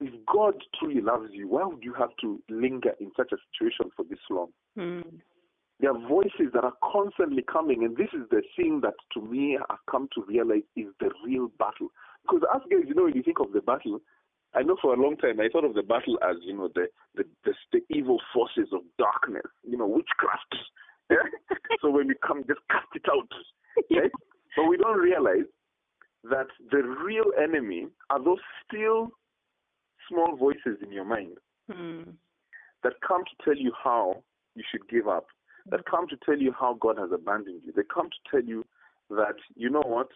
if 0.00 0.12
God 0.26 0.54
truly 0.78 1.00
loves 1.00 1.30
you, 1.32 1.48
why 1.48 1.64
would 1.64 1.82
you 1.82 1.94
have 1.94 2.10
to 2.20 2.40
linger 2.48 2.92
in 3.00 3.10
such 3.16 3.32
a 3.32 3.36
situation 3.52 3.90
for 3.96 4.04
this 4.08 4.18
long? 4.30 4.48
Mm. 4.78 5.20
There 5.80 5.90
are 5.90 6.08
voices 6.08 6.52
that 6.54 6.64
are 6.64 6.74
constantly 6.82 7.42
coming, 7.42 7.84
and 7.84 7.96
this 7.96 8.08
is 8.12 8.28
the 8.30 8.42
thing 8.56 8.80
that 8.82 8.94
to 9.14 9.22
me 9.22 9.58
I've 9.70 9.78
come 9.90 10.08
to 10.14 10.24
realize 10.26 10.62
is 10.76 10.86
the 11.00 11.10
real 11.24 11.48
battle. 11.58 11.88
Because 12.22 12.42
as 12.54 12.62
guys, 12.70 12.84
you 12.86 12.94
know, 12.94 13.04
when 13.04 13.14
you 13.14 13.22
think 13.22 13.38
of 13.40 13.52
the 13.52 13.60
battle, 13.60 14.00
I 14.54 14.62
know 14.62 14.76
for 14.80 14.94
a 14.94 15.00
long 15.00 15.16
time 15.16 15.40
I 15.40 15.48
thought 15.52 15.64
of 15.64 15.74
the 15.74 15.82
battle 15.82 16.18
as, 16.28 16.36
you 16.42 16.56
know, 16.56 16.68
the 16.74 16.86
the, 17.14 17.24
the, 17.44 17.52
the 17.72 17.80
evil 17.90 18.18
forces 18.34 18.68
of 18.72 18.80
darkness, 18.98 19.46
you 19.64 19.76
know, 19.76 19.86
witchcraft. 19.86 20.54
Yeah? 21.10 21.24
so 21.80 21.88
when 21.88 22.08
we 22.08 22.14
come, 22.20 22.44
just 22.46 22.60
cast 22.70 22.88
it 22.94 23.06
out. 23.10 23.32
Right? 23.90 24.10
But 24.54 24.64
we 24.64 24.76
don't 24.76 24.98
realize 24.98 25.48
that 26.24 26.48
the 26.70 26.82
real 26.82 27.32
enemy 27.42 27.86
are 28.10 28.22
those 28.22 28.40
still 28.66 29.12
small 30.08 30.36
voices 30.36 30.78
in 30.82 30.92
your 30.92 31.04
mind 31.04 31.38
Mm. 31.70 32.14
that 32.82 32.94
come 33.06 33.22
to 33.24 33.44
tell 33.44 33.56
you 33.56 33.72
how 33.84 34.22
you 34.54 34.62
should 34.70 34.88
give 34.88 35.06
up, 35.06 35.26
that 35.66 35.84
come 35.84 36.08
to 36.08 36.16
tell 36.24 36.38
you 36.38 36.52
how 36.58 36.74
God 36.80 36.96
has 36.98 37.10
abandoned 37.12 37.60
you. 37.64 37.72
They 37.72 37.82
come 37.92 38.08
to 38.08 38.30
tell 38.30 38.42
you 38.42 38.64
that 39.10 39.36
you 39.54 39.68
know 39.68 39.82
what, 39.84 40.08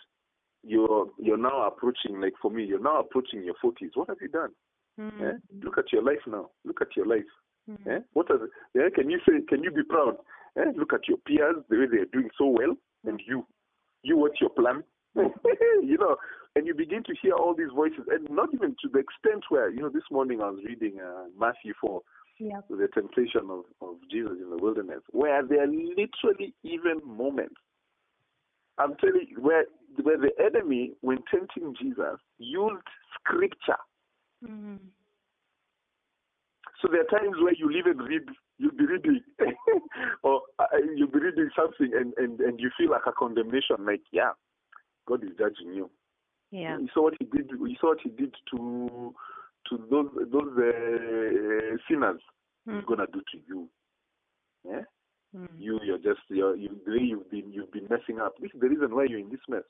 you're 0.62 1.11
you're 1.18 1.37
now 1.37 1.66
approaching 1.66 2.20
like 2.20 2.35
for 2.40 2.50
me, 2.50 2.64
you're 2.64 2.81
now 2.81 3.00
approaching 3.00 3.44
your 3.44 3.55
forties. 3.61 3.90
What 3.94 4.09
have 4.09 4.18
you 4.22 4.28
done? 4.28 4.50
Mm. 4.98 5.20
Eh? 5.35 5.38
Look 5.62 5.76
at 5.78 5.92
your 5.92 6.02
life 6.02 6.24
now. 6.26 6.50
Look 6.64 6.81
at 6.81 6.96
your 6.96 7.07
life. 7.07 7.31
Mm. 7.68 7.87
Eh? 7.87 8.00
What 8.14 8.31
are 8.31 8.38
the, 8.38 8.48
yeah, 8.74 8.88
can 8.94 9.11
you 9.11 9.18
say 9.28 9.42
can 9.48 9.62
you 9.62 9.70
be 9.70 9.83
proud? 9.83 10.16
Eh? 10.57 10.72
Look 10.76 10.92
at 10.94 11.09
your 11.09 11.18
peers, 11.18 11.57
the 11.68 11.78
way 11.78 11.87
they're 11.90 12.07
doing 12.07 12.31
so 12.38 12.46
well, 12.46 12.74
and 13.05 13.20
you. 13.26 13.46
You 14.02 14.16
what's 14.16 14.40
your 14.40 14.50
plan? 14.50 14.83
you 15.14 15.98
know, 15.98 16.16
and 16.55 16.67
you 16.67 16.75
begin 16.75 17.03
to 17.05 17.15
hear 17.21 17.33
all 17.33 17.55
these 17.55 17.73
voices, 17.75 18.05
and 18.11 18.29
not 18.31 18.51
even 18.53 18.77
to 18.83 18.88
the 18.93 18.99
extent 18.99 19.45
where, 19.49 19.71
you 19.71 19.81
know, 19.81 19.88
this 19.88 20.03
morning 20.11 20.41
I 20.43 20.51
was 20.51 20.61
reading 20.67 20.99
uh, 21.01 21.25
Matthew 21.38 21.73
4, 21.81 22.03
Yeah. 22.38 22.61
the 22.69 22.88
temptation 22.93 23.49
of, 23.51 23.65
of 23.81 23.97
Jesus 24.11 24.37
in 24.43 24.51
the 24.51 24.57
wilderness, 24.57 25.01
where 25.11 25.43
there 25.47 25.62
are 25.65 25.67
literally 25.67 26.55
even 26.62 27.01
moments. 27.07 27.57
I'm 28.79 28.97
telling 28.97 29.27
you, 29.29 29.41
where 29.41 29.65
where 30.03 30.17
the 30.17 30.31
enemy, 30.43 30.93
when 31.03 31.19
tempting 31.31 31.75
Jesus, 31.81 32.19
used 32.38 32.87
scripture. 33.15 33.77
Mm. 34.43 34.79
So 36.81 36.88
there 36.91 37.03
are 37.03 37.19
times 37.19 37.37
where 37.43 37.53
you 37.53 37.71
live 37.71 37.85
and 37.87 38.01
read, 38.01 38.23
you'll 38.59 38.73
be 38.73 38.87
reading, 38.87 39.21
or 40.23 40.41
uh, 40.59 40.65
you'll 40.97 41.11
be 41.11 41.19
reading 41.21 41.51
something, 41.55 41.93
and, 41.95 42.15
and 42.17 42.41
and 42.41 42.59
you 42.59 42.71
feel 42.79 42.91
like 42.91 43.07
a 43.07 43.12
condemnation, 43.12 43.77
like 43.87 44.01
yeah, 44.12 44.33
God 45.07 45.23
is 45.23 45.31
judging 45.38 45.75
you. 45.75 45.91
Yeah. 46.53 46.79
You 46.79 46.88
saw 46.95 47.03
what 47.03 47.15
he 47.19 47.25
did. 47.25 47.51
You 47.51 47.77
saw 47.81 47.88
what 47.88 48.01
he 48.03 48.11
did 48.11 48.35
to 48.53 49.15
to 49.69 49.79
those 49.91 50.11
those 50.31 50.53
uh, 50.57 51.77
sinners. 51.88 52.21
Mm. 52.69 52.77
He's 52.77 52.85
gonna 52.87 53.07
do 53.12 53.21
to 53.33 53.38
you. 53.49 53.69
Yeah. 54.65 54.83
Mm. 55.37 55.49
You, 55.59 55.81
you're 55.83 55.99
just, 55.99 56.21
you're, 56.29 56.57
you, 56.57 56.79
you've 56.87 57.31
been, 57.31 57.53
you've 57.53 57.73
been 57.73 57.88
messing 57.88 58.21
up. 58.21 58.35
This 58.41 58.51
is 58.55 58.61
the 58.61 58.69
reason 58.69 58.95
why 58.95 59.07
you're 59.09 59.19
in 59.19 59.31
this 59.31 59.41
mess. 59.49 59.62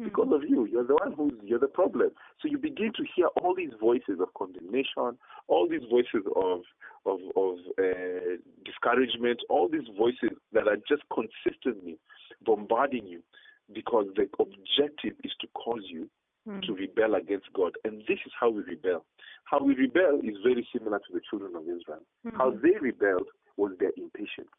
Mm. 0.00 0.04
Because 0.04 0.28
of 0.32 0.42
you. 0.48 0.66
You're 0.66 0.86
the 0.86 0.94
one 0.94 1.12
who's, 1.12 1.32
you're 1.44 1.60
the 1.60 1.68
problem. 1.68 2.10
So 2.42 2.48
you 2.48 2.58
begin 2.58 2.92
to 2.96 3.04
hear 3.14 3.28
all 3.40 3.54
these 3.54 3.70
voices 3.80 4.18
of 4.20 4.34
condemnation, 4.36 5.16
all 5.46 5.68
these 5.70 5.86
voices 5.88 6.26
of, 6.34 6.62
of, 7.06 7.20
of 7.36 7.58
uh, 7.78 8.36
discouragement, 8.64 9.40
all 9.48 9.68
these 9.68 9.88
voices 9.96 10.36
that 10.52 10.66
are 10.66 10.78
just 10.88 11.02
consistently 11.12 11.98
bombarding 12.44 13.06
you 13.06 13.22
because 13.72 14.06
the 14.16 14.28
objective 14.40 15.14
is 15.22 15.32
to 15.40 15.46
cause 15.54 15.82
you 15.86 16.10
Mm. 16.46 16.60
to 16.66 16.74
rebel 16.74 17.14
against 17.14 17.50
God. 17.54 17.72
And 17.84 18.02
this 18.06 18.18
is 18.26 18.32
how 18.38 18.50
we 18.50 18.62
rebel. 18.64 19.06
How 19.44 19.64
we 19.64 19.74
rebel 19.74 20.20
is 20.22 20.36
very 20.44 20.68
similar 20.76 20.98
to 20.98 21.12
the 21.14 21.20
children 21.30 21.56
of 21.56 21.62
Israel. 21.62 22.04
How 22.34 22.50
Mhm. 22.50 22.60
they 22.60 22.76
rebelled 22.78 23.28
was 23.56 23.72
their 23.78 23.92
impatience. 23.96 24.50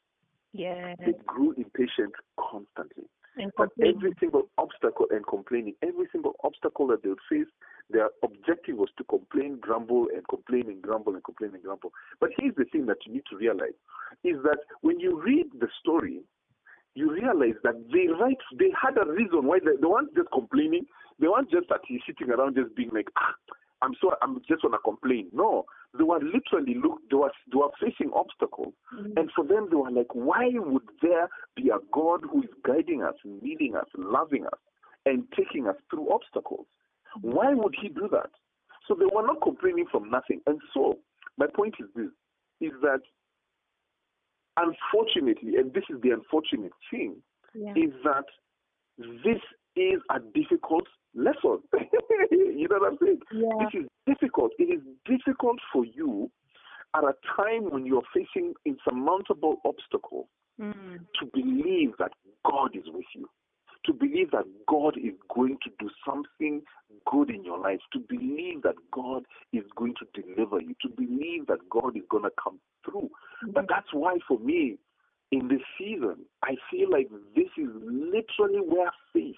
Yeah. 0.51 0.95
They 0.97 1.13
grew 1.27 1.51
impatient 1.51 2.15
constantly. 2.39 3.07
And 3.37 3.51
every 3.81 4.13
single 4.19 4.49
obstacle 4.57 5.07
and 5.11 5.27
complaining, 5.27 5.75
every 5.81 6.07
single 6.11 6.35
obstacle 6.43 6.87
that 6.87 7.03
they 7.03 7.09
would 7.09 7.21
face, 7.29 7.47
their 7.89 8.09
objective 8.23 8.77
was 8.77 8.89
to 8.97 9.03
complain, 9.03 9.57
grumble, 9.57 10.07
and 10.13 10.27
complain 10.27 10.69
and 10.69 10.81
grumble 10.81 11.13
and 11.13 11.23
complain 11.23 11.53
and 11.53 11.61
grumble. 11.61 11.93
But 12.19 12.31
here's 12.37 12.55
the 12.55 12.65
thing 12.65 12.85
that 12.87 13.05
you 13.05 13.13
need 13.13 13.25
to 13.29 13.37
realize 13.37 13.75
is 14.23 14.41
that 14.43 14.59
when 14.81 14.99
you 14.99 15.21
read 15.21 15.51
the 15.59 15.67
story, 15.81 16.23
you 16.95 17.11
realize 17.11 17.55
that 17.63 17.75
they 17.91 18.07
right 18.07 18.37
they 18.57 18.71
had 18.81 18.97
a 18.97 19.05
reason 19.11 19.45
why 19.45 19.59
they, 19.59 19.75
they 19.79 19.85
weren't 19.87 20.15
just 20.15 20.31
complaining, 20.31 20.85
they 21.19 21.27
weren't 21.27 21.49
just 21.51 21.69
that 21.69 21.81
he's 21.87 22.01
sitting 22.05 22.29
around 22.29 22.55
just 22.55 22.75
being 22.75 22.89
like, 22.93 23.07
ah, 23.17 23.33
I'm 23.81 23.93
so 24.01 24.13
I'm 24.21 24.41
just 24.47 24.61
gonna 24.61 24.77
complain. 24.83 25.29
No. 25.33 25.65
They 25.97 26.03
were 26.03 26.19
literally 26.19 26.75
look 26.75 26.99
they 27.09 27.15
were 27.15 27.31
they 27.51 27.57
were 27.57 27.71
facing 27.79 28.11
obstacles 28.13 28.73
Mm. 28.93 29.13
and 29.17 29.31
for 29.35 29.45
them, 29.45 29.67
they 29.69 29.75
were 29.77 29.91
like, 29.91 30.13
why 30.13 30.49
would 30.55 30.87
there 31.01 31.29
be 31.55 31.69
a 31.69 31.79
God 31.91 32.21
who 32.29 32.43
is 32.43 32.49
guiding 32.65 33.03
us, 33.03 33.15
leading 33.23 33.75
us, 33.75 33.85
loving 33.97 34.45
us, 34.45 34.59
and 35.05 35.23
taking 35.37 35.67
us 35.67 35.75
through 35.89 36.11
obstacles? 36.13 36.65
Why 37.21 37.53
would 37.53 37.75
he 37.81 37.89
do 37.89 38.07
that? 38.11 38.29
So 38.87 38.93
they 38.95 39.05
were 39.05 39.25
not 39.25 39.41
complaining 39.41 39.85
from 39.91 40.09
nothing. 40.11 40.41
And 40.47 40.59
so, 40.73 40.99
my 41.37 41.47
point 41.47 41.75
is 41.79 41.87
this, 41.95 42.11
is 42.61 42.71
that 42.81 43.01
unfortunately, 44.57 45.55
and 45.57 45.73
this 45.73 45.83
is 45.89 45.99
the 46.01 46.11
unfortunate 46.11 46.73
thing, 46.91 47.21
Yeah. 47.53 47.73
is 47.75 47.93
that 48.03 48.25
this 48.97 49.41
is 49.75 50.01
a 50.09 50.19
difficult 50.19 50.87
lesson. 51.15 51.59
you 52.31 52.67
know 52.69 52.77
what 52.79 52.91
I'm 52.91 52.97
saying? 53.01 53.19
Yeah. 53.33 53.67
It 53.67 53.77
is 53.77 53.87
difficult. 54.05 54.51
It 54.59 54.65
is 54.65 54.81
difficult 55.05 55.57
for 55.71 55.85
you 55.85 56.29
at 56.95 57.03
a 57.03 57.13
time 57.35 57.71
when 57.71 57.85
you're 57.85 58.03
facing 58.13 58.53
insurmountable 58.65 59.57
obstacles 59.65 60.27
Mm. 60.59 60.99
to 61.19 61.25
believe 61.33 61.91
that 61.99 62.13
God 62.49 62.77
is 62.77 62.85
with 62.87 63.03
you, 63.13 63.27
to 63.83 63.91
believe 63.91 64.31
that 64.31 64.45
God 64.69 64.95
is 64.97 65.13
going 65.33 65.57
to 65.65 65.69
do 65.79 65.89
something 66.07 66.61
good 67.05 67.29
in 67.29 67.43
your 67.43 67.59
life, 67.59 67.81
to 67.91 67.99
believe 67.99 68.61
that 68.63 68.75
God 68.93 69.25
is 69.51 69.65
going 69.75 69.95
to 69.99 70.21
deliver 70.21 70.61
you, 70.61 70.73
to 70.81 70.87
believe 70.87 71.47
that 71.47 71.59
God 71.69 71.97
is 71.97 72.03
going 72.09 72.23
to 72.23 72.31
come 72.41 72.59
through. 72.85 73.09
But 73.53 73.65
that's 73.67 73.91
why, 73.91 74.17
for 74.25 74.39
me, 74.39 74.77
in 75.33 75.49
this 75.49 75.61
season, 75.77 76.25
I 76.41 76.55
feel 76.71 76.89
like 76.89 77.09
this 77.35 77.49
is 77.57 77.67
literally 77.83 78.61
where 78.65 78.91
faith 79.11 79.35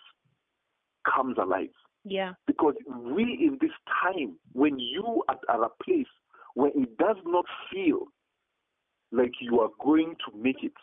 comes 1.16 1.38
alive. 1.38 1.70
Yeah. 2.04 2.34
Because 2.46 2.76
we, 2.88 3.24
in 3.24 3.58
this 3.62 3.72
time, 4.04 4.38
when 4.54 4.80
you 4.80 5.24
are 5.28 5.38
at 5.50 5.60
a 5.60 5.84
place 5.84 6.08
where 6.54 6.72
it 6.76 6.98
does 6.98 7.18
not 7.26 7.46
feel 7.72 8.08
like 9.12 9.32
you 9.42 9.60
are 9.60 9.70
going 9.84 10.16
to 10.26 10.38
make 10.38 10.64
it, 10.64 10.74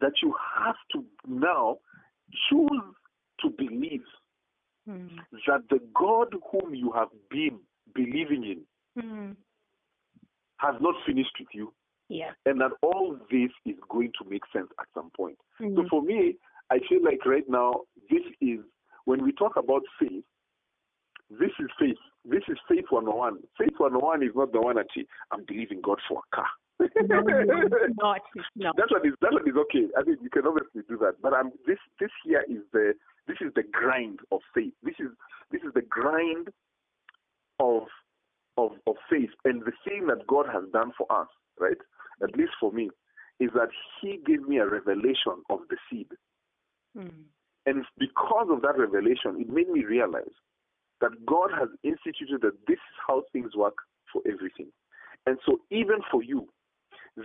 that 0.00 0.12
you 0.22 0.34
have 0.64 0.76
to 0.92 1.04
now 1.26 1.78
choose 2.48 2.82
to 3.40 3.50
believe 3.50 4.04
Mm. 4.86 5.08
that 5.46 5.62
the 5.70 5.78
God 5.94 6.34
whom 6.52 6.74
you 6.74 6.92
have 6.92 7.08
been 7.30 7.58
believing 7.94 8.44
in 8.44 8.66
Mm. 9.02 9.36
has 10.58 10.74
not 10.82 10.94
finished 11.06 11.34
with 11.40 11.48
you, 11.54 11.72
Yeah. 12.10 12.32
and 12.44 12.60
that 12.60 12.72
all 12.82 13.14
this 13.30 13.50
is 13.64 13.78
going 13.88 14.12
to 14.18 14.24
make 14.28 14.44
sense 14.52 14.70
at 14.78 14.86
some 14.92 15.10
point. 15.16 15.38
So 15.58 15.64
Mm. 15.64 15.88
for 15.88 16.02
me, 16.02 16.36
I 16.68 16.80
feel 16.80 17.02
like 17.02 17.24
right 17.24 17.48
now, 17.48 17.84
this 18.10 18.24
is 18.42 18.60
when 19.04 19.22
we 19.24 19.32
talk 19.32 19.56
about 19.56 19.82
faith, 19.98 20.24
this 21.30 21.50
is 21.58 21.68
faith. 21.78 21.96
This 22.24 22.42
is 22.48 22.56
faith 22.68 22.86
101. 22.90 23.38
Faith 23.58 23.74
101 23.78 24.22
is 24.22 24.30
not 24.34 24.52
the 24.52 24.60
one 24.60 24.76
that 24.76 24.86
I'm 25.30 25.44
believing 25.46 25.80
God 25.82 25.98
for 26.08 26.20
a 26.20 26.36
car. 26.36 26.46
No, 27.06 27.22
it's 27.26 27.94
not. 27.96 28.20
It's 28.34 28.46
not. 28.56 28.76
That 28.76 28.90
one 28.90 29.06
is 29.06 29.14
that 29.20 29.32
one 29.32 29.48
is 29.48 29.54
okay. 29.56 29.86
I 29.96 30.02
mean, 30.02 30.18
you 30.22 30.30
can 30.30 30.46
obviously 30.46 30.82
do 30.88 30.98
that. 30.98 31.14
But 31.22 31.32
um, 31.32 31.52
this 31.66 31.78
this 32.00 32.10
here 32.24 32.44
is 32.48 32.62
the 32.72 32.94
this 33.28 33.36
is 33.40 33.52
the 33.54 33.62
grind 33.62 34.18
of 34.32 34.40
faith. 34.54 34.72
This 34.82 34.96
is 34.98 35.08
this 35.52 35.62
is 35.62 35.72
the 35.74 35.82
grind 35.82 36.48
of 37.60 37.84
of 38.56 38.72
of 38.86 38.96
faith, 39.08 39.30
and 39.44 39.62
the 39.62 39.72
thing 39.86 40.06
that 40.08 40.26
God 40.26 40.46
has 40.52 40.64
done 40.72 40.92
for 40.98 41.10
us, 41.12 41.28
right? 41.60 41.78
At 42.22 42.36
least 42.36 42.52
for 42.58 42.72
me, 42.72 42.90
is 43.38 43.50
that 43.54 43.68
He 44.00 44.18
gave 44.26 44.42
me 44.48 44.58
a 44.58 44.68
revelation 44.68 45.42
of 45.50 45.60
the 45.70 45.76
seed, 45.90 46.08
Mm. 46.96 47.24
And 47.66 47.84
because 47.98 48.48
of 48.50 48.62
that 48.62 48.78
revelation, 48.78 49.40
it 49.40 49.48
made 49.48 49.68
me 49.68 49.84
realize 49.84 50.34
that 51.00 51.10
God 51.26 51.50
has 51.58 51.68
instituted 51.82 52.40
that 52.42 52.56
this 52.66 52.74
is 52.76 52.96
how 53.06 53.22
things 53.32 53.54
work 53.56 53.76
for 54.12 54.22
everything, 54.26 54.68
and 55.26 55.38
so 55.46 55.60
even 55.70 55.98
for 56.10 56.22
you, 56.22 56.48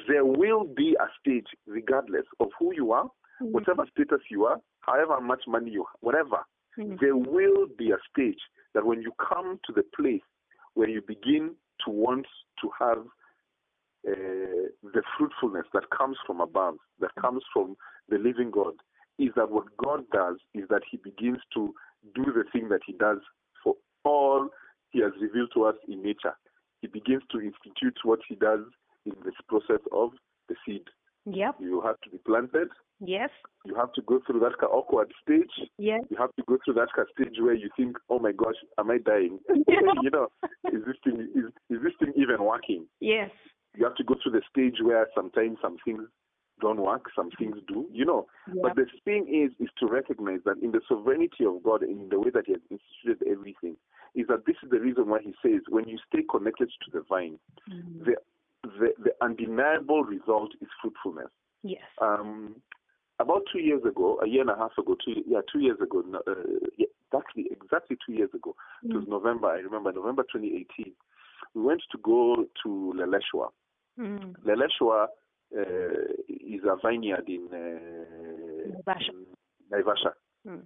there 0.08 0.26
will 0.26 0.66
be 0.66 0.96
a 1.00 1.08
stage, 1.20 1.48
regardless 1.68 2.26
of 2.40 2.50
who 2.60 2.74
you 2.74 2.92
are, 2.92 3.10
Mm. 3.42 3.52
whatever 3.52 3.86
status 3.92 4.22
you 4.30 4.46
are, 4.46 4.60
however 4.82 5.20
much 5.22 5.44
money 5.48 5.72
you 5.72 5.84
have, 5.86 5.96
whatever, 6.02 6.46
Mm. 6.78 7.00
there 7.00 7.16
will 7.16 7.68
be 7.78 7.92
a 7.92 8.00
stage 8.12 8.42
that 8.74 8.86
when 8.86 9.02
you 9.02 9.12
come 9.14 9.60
to 9.66 9.72
the 9.74 9.84
place 9.96 10.22
where 10.76 10.90
you 10.90 11.02
begin 11.02 11.56
to 11.86 11.90
want 11.90 12.28
to 12.62 12.70
have 12.80 13.06
uh, 14.08 14.68
the 14.96 15.04
fruitfulness 15.18 15.66
that 15.74 15.90
comes 15.90 16.18
from 16.26 16.40
above, 16.40 16.78
that 17.00 17.14
comes 17.16 17.44
from 17.52 17.76
the 18.08 18.18
living 18.18 18.50
God, 18.50 18.74
is 19.20 19.30
that 19.36 19.52
what 19.52 19.66
God 19.78 20.06
does 20.12 20.38
is 20.54 20.68
that 20.70 20.82
He 20.90 20.98
begins 20.98 21.40
to 21.54 21.74
do 22.16 22.26
the 22.26 22.46
thing 22.52 22.70
that 22.70 22.82
He 22.86 22.94
does 22.94 23.20
for 23.64 23.76
all 24.06 24.50
He 24.92 25.02
has 25.02 25.12
revealed 25.22 25.52
to 25.54 25.66
us 25.66 25.76
in 25.88 26.02
nature. 26.02 26.36
He 26.82 26.88
begins 26.88 27.24
to 27.32 27.40
institute 27.40 27.98
what 28.04 28.20
He 28.28 28.36
does 28.36 28.62
in 29.06 29.14
this 29.26 29.36
process 29.48 29.82
of 29.92 30.12
the 30.48 30.56
seed. 30.66 30.84
Yep. 31.26 31.56
You 31.60 31.82
have 31.82 32.00
to 32.02 32.10
be 32.10 32.18
planted. 32.20 32.70
Yes. 33.00 33.30
You 33.66 33.76
have 33.76 33.94
to 33.94 34.02
go 34.02 34.20
through 34.26 34.40
that 34.42 34.66
awkward 34.66 35.12
stage. 35.22 35.70
Yes. 35.78 36.02
You 36.10 36.18
have 36.18 36.34
to 36.36 36.44
go 36.48 36.58
through 36.64 36.76
that 36.76 36.90
stage 37.14 37.36
where 37.40 37.54
you 37.54 37.70
think, 37.78 37.98
"Oh 38.10 38.20
my 38.20 38.32
gosh, 38.32 38.56
am 38.78 38.90
I 38.92 38.98
dying?" 38.98 39.40
you 39.48 40.10
know, 40.10 40.28
is 40.74 40.84
this 40.86 40.96
thing 41.04 41.28
is, 41.36 41.46
is 41.70 41.84
this 41.84 41.94
thing 42.00 42.14
even 42.16 42.44
working? 42.44 42.88
Yes. 43.00 43.30
You 43.76 43.86
have 43.86 43.96
to 43.96 44.04
go 44.04 44.16
through 44.22 44.34
the 44.34 44.42
stage 44.50 44.78
where 44.82 45.08
sometimes 45.16 45.58
some 45.62 45.78
things 45.86 46.02
don't 46.60 46.82
work, 46.82 47.06
some 47.16 47.30
things 47.38 47.58
do. 47.68 47.88
You 47.92 48.06
know, 48.06 48.28
but 48.62 48.76
the 48.76 48.86
thing 49.06 49.28
is, 49.28 49.52
is 49.64 49.72
to 49.80 49.88
recognize 49.88 50.40
that 50.46 50.58
in 50.62 50.72
the 50.72 50.82
sovereignty 50.88 51.46
of 51.46 51.62
God 51.64 51.84
in 51.84 52.10
the 52.10 52.20
way 52.20 52.30
that 52.32 52.46
He 52.48 52.54
has 52.54 52.62
instituted 52.70 53.26
everything, 53.30 53.76
is 54.16 54.28
that 54.28 54.46
this 54.46 54.56
is 54.64 54.70
the 54.70 54.80
reason 54.80 55.08
why 55.08 55.20
He 55.22 55.34
says, 55.42 55.62
when 55.70 55.88
you 55.88 55.98
stay 56.12 56.24
connected 56.30 56.70
to 56.86 56.92
the 56.92 57.02
vine, 57.08 57.40
Mm. 57.70 58.06
the 58.06 58.16
the, 58.64 58.90
the 59.04 59.12
undeniable 59.22 60.04
result 60.04 60.52
is 60.62 60.68
fruitfulness. 60.82 61.32
Yes. 61.64 61.82
Um, 62.02 62.56
about 63.20 63.44
two 63.52 63.60
years 63.60 63.84
ago, 63.86 64.20
a 64.22 64.28
year 64.28 64.42
and 64.42 64.50
a 64.50 64.56
half 64.58 64.78
ago, 64.78 64.96
two 65.04 65.24
yeah, 65.28 65.40
two 65.52 65.60
years 65.60 65.78
ago, 65.82 66.04
uh, 66.28 66.34
yeah, 66.78 66.88
exactly 67.08 67.48
exactly 67.52 67.98
two 68.06 68.14
years 68.14 68.30
ago. 68.34 68.56
It 68.84 68.94
was 68.94 69.06
Mm. 69.06 69.10
November. 69.10 69.48
I 69.48 69.60
remember 69.60 69.92
November 69.94 70.24
2018. 70.24 70.92
We 71.54 71.62
went 71.62 71.82
to 71.92 71.98
go 72.00 72.46
to 72.64 72.94
Leleshwa. 72.96 73.50
Mm. 73.98 74.36
Leleshwa 74.46 75.08
is 75.52 76.62
a 76.64 76.76
vineyard 76.86 77.28
in 77.28 77.48
uh, 77.52 78.78
Naivasha. 78.78 79.10
in 79.10 79.26
Naivasha. 79.72 80.14
Mm. 80.48 80.62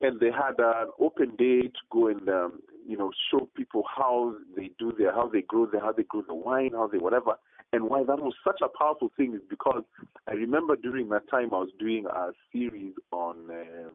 and 0.00 0.20
they 0.20 0.30
had 0.30 0.58
an 0.58 0.88
open 1.00 1.30
day 1.36 1.62
to 1.62 1.82
go 1.90 2.08
and 2.08 2.28
um, 2.28 2.60
you 2.86 2.96
know 2.96 3.10
show 3.30 3.48
people 3.56 3.82
how 3.96 4.34
they 4.56 4.70
do 4.78 4.92
their 4.98 5.12
how 5.12 5.28
they 5.28 5.42
grow 5.42 5.66
their 5.66 5.80
how 5.80 5.92
they 5.92 6.02
grow 6.04 6.22
the 6.26 6.34
wine, 6.34 6.70
how 6.72 6.86
they 6.86 6.98
whatever. 6.98 7.34
And 7.72 7.88
why 7.88 8.04
that 8.04 8.18
was 8.18 8.34
such 8.46 8.60
a 8.62 8.68
powerful 8.78 9.10
thing 9.16 9.34
is 9.34 9.40
because 9.50 9.82
I 10.28 10.32
remember 10.32 10.76
during 10.76 11.08
that 11.08 11.28
time 11.28 11.52
I 11.52 11.58
was 11.58 11.70
doing 11.78 12.06
a 12.06 12.30
series 12.52 12.94
on 13.10 13.36
um, 13.50 13.92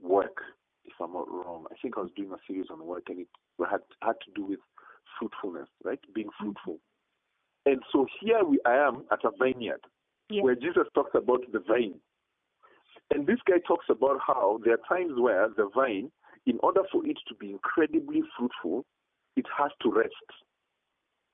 work. 0.00 0.36
If 0.84 0.92
I'm 1.00 1.12
not 1.12 1.28
wrong, 1.28 1.64
I 1.72 1.74
think 1.82 1.94
I 1.96 2.02
was 2.02 2.10
doing 2.14 2.30
a 2.32 2.38
series 2.46 2.66
on 2.70 2.84
work, 2.86 3.04
and 3.08 3.20
it 3.20 3.28
had 3.68 3.80
had 4.02 4.14
to 4.26 4.30
do 4.34 4.44
with 4.44 4.60
fruitfulness, 5.18 5.68
right? 5.84 5.98
Being 6.14 6.28
fruitful. 6.38 6.78
And 7.68 7.82
so 7.92 8.06
here 8.18 8.42
we 8.42 8.58
I 8.64 8.76
am 8.76 9.04
at 9.12 9.18
a 9.24 9.30
vineyard 9.38 9.82
where 10.30 10.54
Jesus 10.54 10.84
talks 10.94 11.10
about 11.14 11.40
the 11.52 11.58
vine. 11.68 12.00
And 13.10 13.26
this 13.26 13.40
guy 13.46 13.58
talks 13.66 13.84
about 13.90 14.20
how 14.26 14.60
there 14.64 14.72
are 14.72 14.88
times 14.88 15.12
where 15.18 15.48
the 15.54 15.68
vine, 15.74 16.10
in 16.46 16.58
order 16.62 16.80
for 16.90 17.04
it 17.04 17.18
to 17.28 17.34
be 17.34 17.50
incredibly 17.50 18.22
fruitful, 18.38 18.86
it 19.36 19.44
has 19.54 19.70
to 19.82 19.92
rest. 19.92 20.14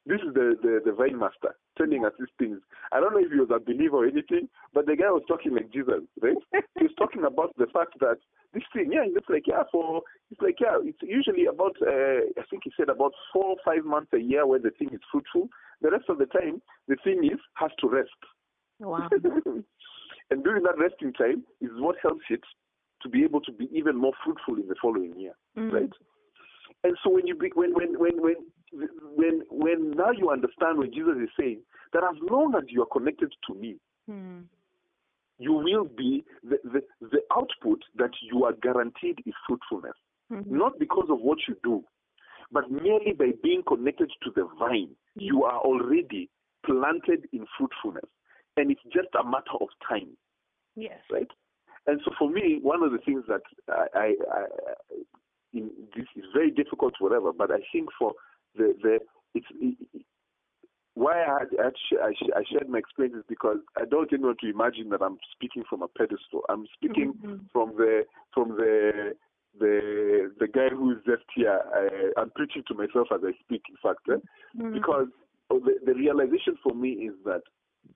This 0.06 0.18
is 0.26 0.34
the, 0.34 0.56
the, 0.60 0.80
the 0.84 0.92
vine 0.92 1.20
master 1.20 1.54
telling 1.78 2.04
us 2.04 2.12
these 2.18 2.34
things. 2.36 2.58
I 2.90 2.98
don't 2.98 3.12
know 3.12 3.22
if 3.22 3.30
he 3.30 3.38
was 3.38 3.50
a 3.54 3.60
believer 3.60 3.98
or 3.98 4.06
anything, 4.06 4.48
but 4.72 4.86
the 4.86 4.96
guy 4.96 5.10
was 5.10 5.22
talking 5.28 5.54
like 5.54 5.72
Jesus, 5.72 6.02
right? 6.20 6.36
he 6.78 6.82
was 6.82 6.94
talking 6.98 7.22
about 7.22 7.54
the 7.58 7.66
fact 7.72 7.94
that 8.00 8.18
this 8.54 8.62
thing, 8.72 8.90
yeah, 8.92 9.04
it's 9.04 9.28
like, 9.28 9.46
yeah, 9.46 9.64
for, 9.70 10.02
it's 10.30 10.40
like, 10.40 10.56
yeah, 10.60 10.78
it's 10.82 10.98
usually 11.02 11.46
about, 11.46 11.76
uh, 11.82 12.24
I 12.38 12.44
think 12.48 12.62
he 12.64 12.72
said 12.76 12.88
about 12.88 13.12
four 13.32 13.44
or 13.44 13.56
five 13.64 13.84
months 13.84 14.12
a 14.14 14.18
year 14.18 14.46
where 14.46 14.60
the 14.60 14.70
thing 14.78 14.90
is 14.92 15.00
fruitful. 15.10 15.48
The 15.82 15.90
rest 15.90 16.04
of 16.08 16.18
the 16.18 16.26
time, 16.26 16.62
the 16.88 16.96
thing 17.04 17.24
is, 17.24 17.38
has 17.54 17.70
to 17.80 17.88
rest. 17.88 18.10
Wow. 18.80 19.08
and 20.30 20.44
during 20.44 20.62
that 20.62 20.78
resting 20.78 21.12
time 21.12 21.44
is 21.60 21.70
what 21.76 21.96
helps 22.02 22.24
it 22.30 22.40
to 23.02 23.08
be 23.08 23.24
able 23.24 23.40
to 23.42 23.52
be 23.52 23.68
even 23.72 23.96
more 23.96 24.12
fruitful 24.24 24.56
in 24.56 24.68
the 24.68 24.76
following 24.80 25.18
year, 25.18 25.34
Mm. 25.56 25.72
right? 25.72 25.92
And 26.82 26.96
so 27.02 27.10
when 27.10 27.26
you 27.26 27.34
be, 27.34 27.50
when 27.54 27.72
when 27.74 27.98
when 27.98 28.20
when 28.22 28.36
when 29.14 29.42
when 29.50 29.90
now 29.92 30.10
you 30.10 30.30
understand 30.30 30.78
what 30.78 30.92
Jesus 30.92 31.16
is 31.22 31.28
saying 31.38 31.60
that 31.92 32.02
as 32.02 32.16
long 32.28 32.54
as 32.56 32.64
you 32.68 32.82
are 32.82 32.86
connected 32.86 33.32
to 33.46 33.54
me, 33.54 33.76
Mm. 34.10 34.44
You 35.38 35.52
will 35.52 35.84
be 35.84 36.24
the 36.42 36.58
the, 36.64 36.82
the 37.00 37.20
output 37.32 37.80
that 37.96 38.10
you 38.22 38.44
are 38.44 38.52
guaranteed 38.62 39.20
is 39.26 39.34
fruitfulness, 39.46 39.96
Mhm. 40.30 40.46
not 40.50 40.78
because 40.78 41.08
of 41.10 41.20
what 41.20 41.38
you 41.48 41.56
do, 41.62 41.84
but 42.52 42.70
merely 42.70 43.12
by 43.12 43.32
being 43.42 43.62
connected 43.62 44.10
to 44.22 44.30
the 44.30 44.44
vine. 44.58 44.94
You 45.16 45.44
are 45.44 45.58
already 45.60 46.30
planted 46.64 47.28
in 47.32 47.46
fruitfulness, 47.58 48.08
and 48.56 48.70
it's 48.70 48.82
just 48.84 49.08
a 49.18 49.24
matter 49.24 49.56
of 49.60 49.68
time. 49.88 50.16
Yes. 50.76 51.00
right? 51.10 51.30
And 51.86 52.00
so 52.04 52.10
for 52.18 52.28
me, 52.30 52.58
one 52.62 52.82
of 52.82 52.90
the 52.92 52.98
things 52.98 53.24
that 53.28 53.42
I, 53.68 53.86
I, 53.94 54.06
I 54.32 54.46
in, 55.52 55.70
this 55.94 56.06
is 56.16 56.24
very 56.32 56.50
difficult, 56.50 56.94
whatever. 56.98 57.32
But 57.32 57.50
I 57.50 57.58
think 57.72 57.90
for 57.98 58.12
the 58.56 58.74
the 58.82 58.98
it's 59.34 59.46
it, 59.60 59.76
why 60.94 61.22
I 61.24 61.38
had, 61.40 61.48
I, 61.58 61.70
sh- 61.70 61.98
I, 62.02 62.12
sh- 62.12 62.30
I 62.36 62.42
shared 62.50 62.68
my 62.68 62.78
experiences 62.78 63.24
because 63.28 63.58
I 63.76 63.84
don't 63.84 64.12
even 64.12 64.26
want 64.26 64.38
to 64.40 64.50
imagine 64.50 64.90
that 64.90 65.02
I'm 65.02 65.18
speaking 65.32 65.64
from 65.68 65.82
a 65.82 65.88
pedestal. 65.88 66.42
I'm 66.48 66.66
speaking 66.74 67.14
Mhm. 67.14 67.40
from 67.52 67.76
the 67.76 68.04
from 68.32 68.50
the 68.56 69.14
the 69.58 70.32
the 70.38 70.46
guy 70.48 70.68
who 70.70 70.92
is 70.92 70.98
just 71.04 71.24
here. 71.34 71.60
I, 71.74 72.20
I'm 72.20 72.30
preaching 72.30 72.62
to 72.68 72.74
myself 72.74 73.08
as 73.12 73.20
I 73.24 73.32
speak. 73.42 73.62
In 73.68 73.76
fact, 73.82 74.00
eh? 74.10 74.20
Mm. 74.56 74.72
because 74.72 75.08
the, 75.50 75.74
the 75.84 75.94
realization 75.94 76.56
for 76.62 76.74
me 76.74 76.90
is 77.08 77.14
that 77.24 77.42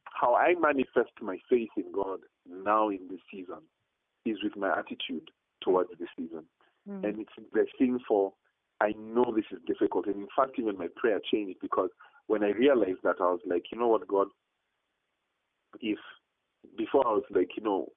how 0.04 0.34
I 0.34 0.54
manifest 0.60 1.12
my 1.20 1.38
faith 1.48 1.70
in 1.76 1.90
God 1.92 2.20
now 2.48 2.88
in 2.88 3.00
this 3.10 3.20
season 3.30 3.62
is 4.24 4.42
with 4.42 4.56
my 4.56 4.70
attitude 4.76 5.30
towards 5.62 5.90
the 5.98 6.06
season. 6.16 6.44
Mm. 6.88 7.04
And 7.04 7.20
it's 7.20 7.32
the 7.52 7.66
thing 7.78 7.98
for, 8.06 8.32
I 8.80 8.92
know 8.98 9.32
this 9.34 9.44
is 9.50 9.58
difficult. 9.66 10.06
And 10.06 10.16
in 10.16 10.28
fact, 10.36 10.58
even 10.58 10.76
my 10.78 10.88
prayer 10.96 11.20
changed 11.32 11.58
because 11.60 11.90
when 12.28 12.44
I 12.44 12.50
realized 12.50 13.00
that, 13.02 13.16
I 13.20 13.24
was 13.24 13.40
like, 13.46 13.64
you 13.72 13.78
know 13.78 13.88
what, 13.88 14.06
God, 14.06 14.28
if 15.80 15.98
before 16.76 17.06
I 17.06 17.12
was 17.12 17.24
like, 17.30 17.50
you 17.56 17.64
know, 17.64 17.88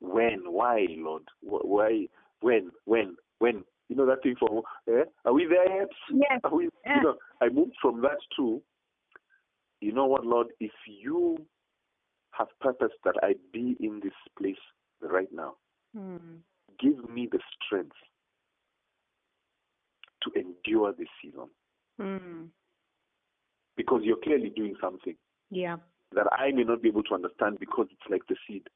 when, 0.00 0.42
why, 0.46 0.86
Lord, 0.90 1.22
why, 1.40 2.06
when, 2.40 2.70
when, 2.84 3.16
when, 3.38 3.64
you 3.88 3.96
know 3.96 4.06
that 4.06 4.22
thing 4.22 4.36
for, 4.38 4.62
eh? 4.88 5.04
are 5.24 5.32
we 5.32 5.46
there 5.46 5.80
yet? 5.80 5.88
Yes. 6.10 6.40
Are 6.44 6.54
we, 6.54 6.64
you 6.64 7.02
know, 7.02 7.16
I 7.40 7.48
moved 7.48 7.74
from 7.80 8.00
that 8.02 8.18
to, 8.36 8.62
you 9.80 9.92
know 9.92 10.06
what, 10.06 10.24
Lord, 10.24 10.48
if 10.60 10.72
you 10.86 11.38
have 12.32 12.48
purpose 12.60 12.92
that 13.04 13.14
I 13.22 13.34
be 13.52 13.76
in 13.80 14.00
this 14.02 14.14
place 14.38 14.56
right 15.00 15.28
now, 15.32 15.54
Mm. 15.94 16.38
give 16.80 17.06
me 17.10 17.28
the 17.30 17.38
strength 17.66 17.96
to 20.22 20.30
endure 20.40 20.94
this 20.94 21.08
season 21.20 21.50
Mm. 22.00 22.48
Because 23.76 24.00
you're 24.04 24.20
clearly 24.22 24.50
doing 24.50 24.74
something 24.80 25.16
Yeah. 25.50 25.76
that 26.14 26.26
I 26.32 26.50
may 26.52 26.64
not 26.64 26.82
be 26.82 26.88
able 26.88 27.02
to 27.04 27.14
understand 27.14 27.58
because 27.58 27.86
it's 27.90 28.10
like 28.10 28.22
the 28.28 28.36
seed. 28.46 28.66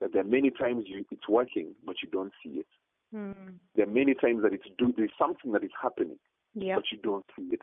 that 0.00 0.12
there 0.12 0.20
are 0.22 0.24
many 0.38 0.50
times 0.50 0.84
you 0.86 1.04
it's 1.10 1.28
working 1.28 1.74
but 1.86 1.96
you 2.02 2.08
don't 2.10 2.32
see 2.42 2.60
it. 2.60 2.66
Mm. 3.14 3.54
There 3.74 3.86
are 3.86 3.90
many 3.90 4.14
times 4.14 4.42
that 4.42 4.52
it's 4.52 4.68
do 4.78 4.92
there's 4.96 5.10
something 5.18 5.52
that 5.52 5.64
is 5.64 5.70
happening 5.80 6.18
Yeah. 6.54 6.74
but 6.76 6.84
you 6.92 6.98
don't 7.02 7.24
see 7.34 7.48
it, 7.52 7.62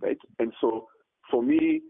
right? 0.00 0.18
And 0.38 0.52
so 0.60 0.88
for 1.30 1.42
me, 1.42 1.80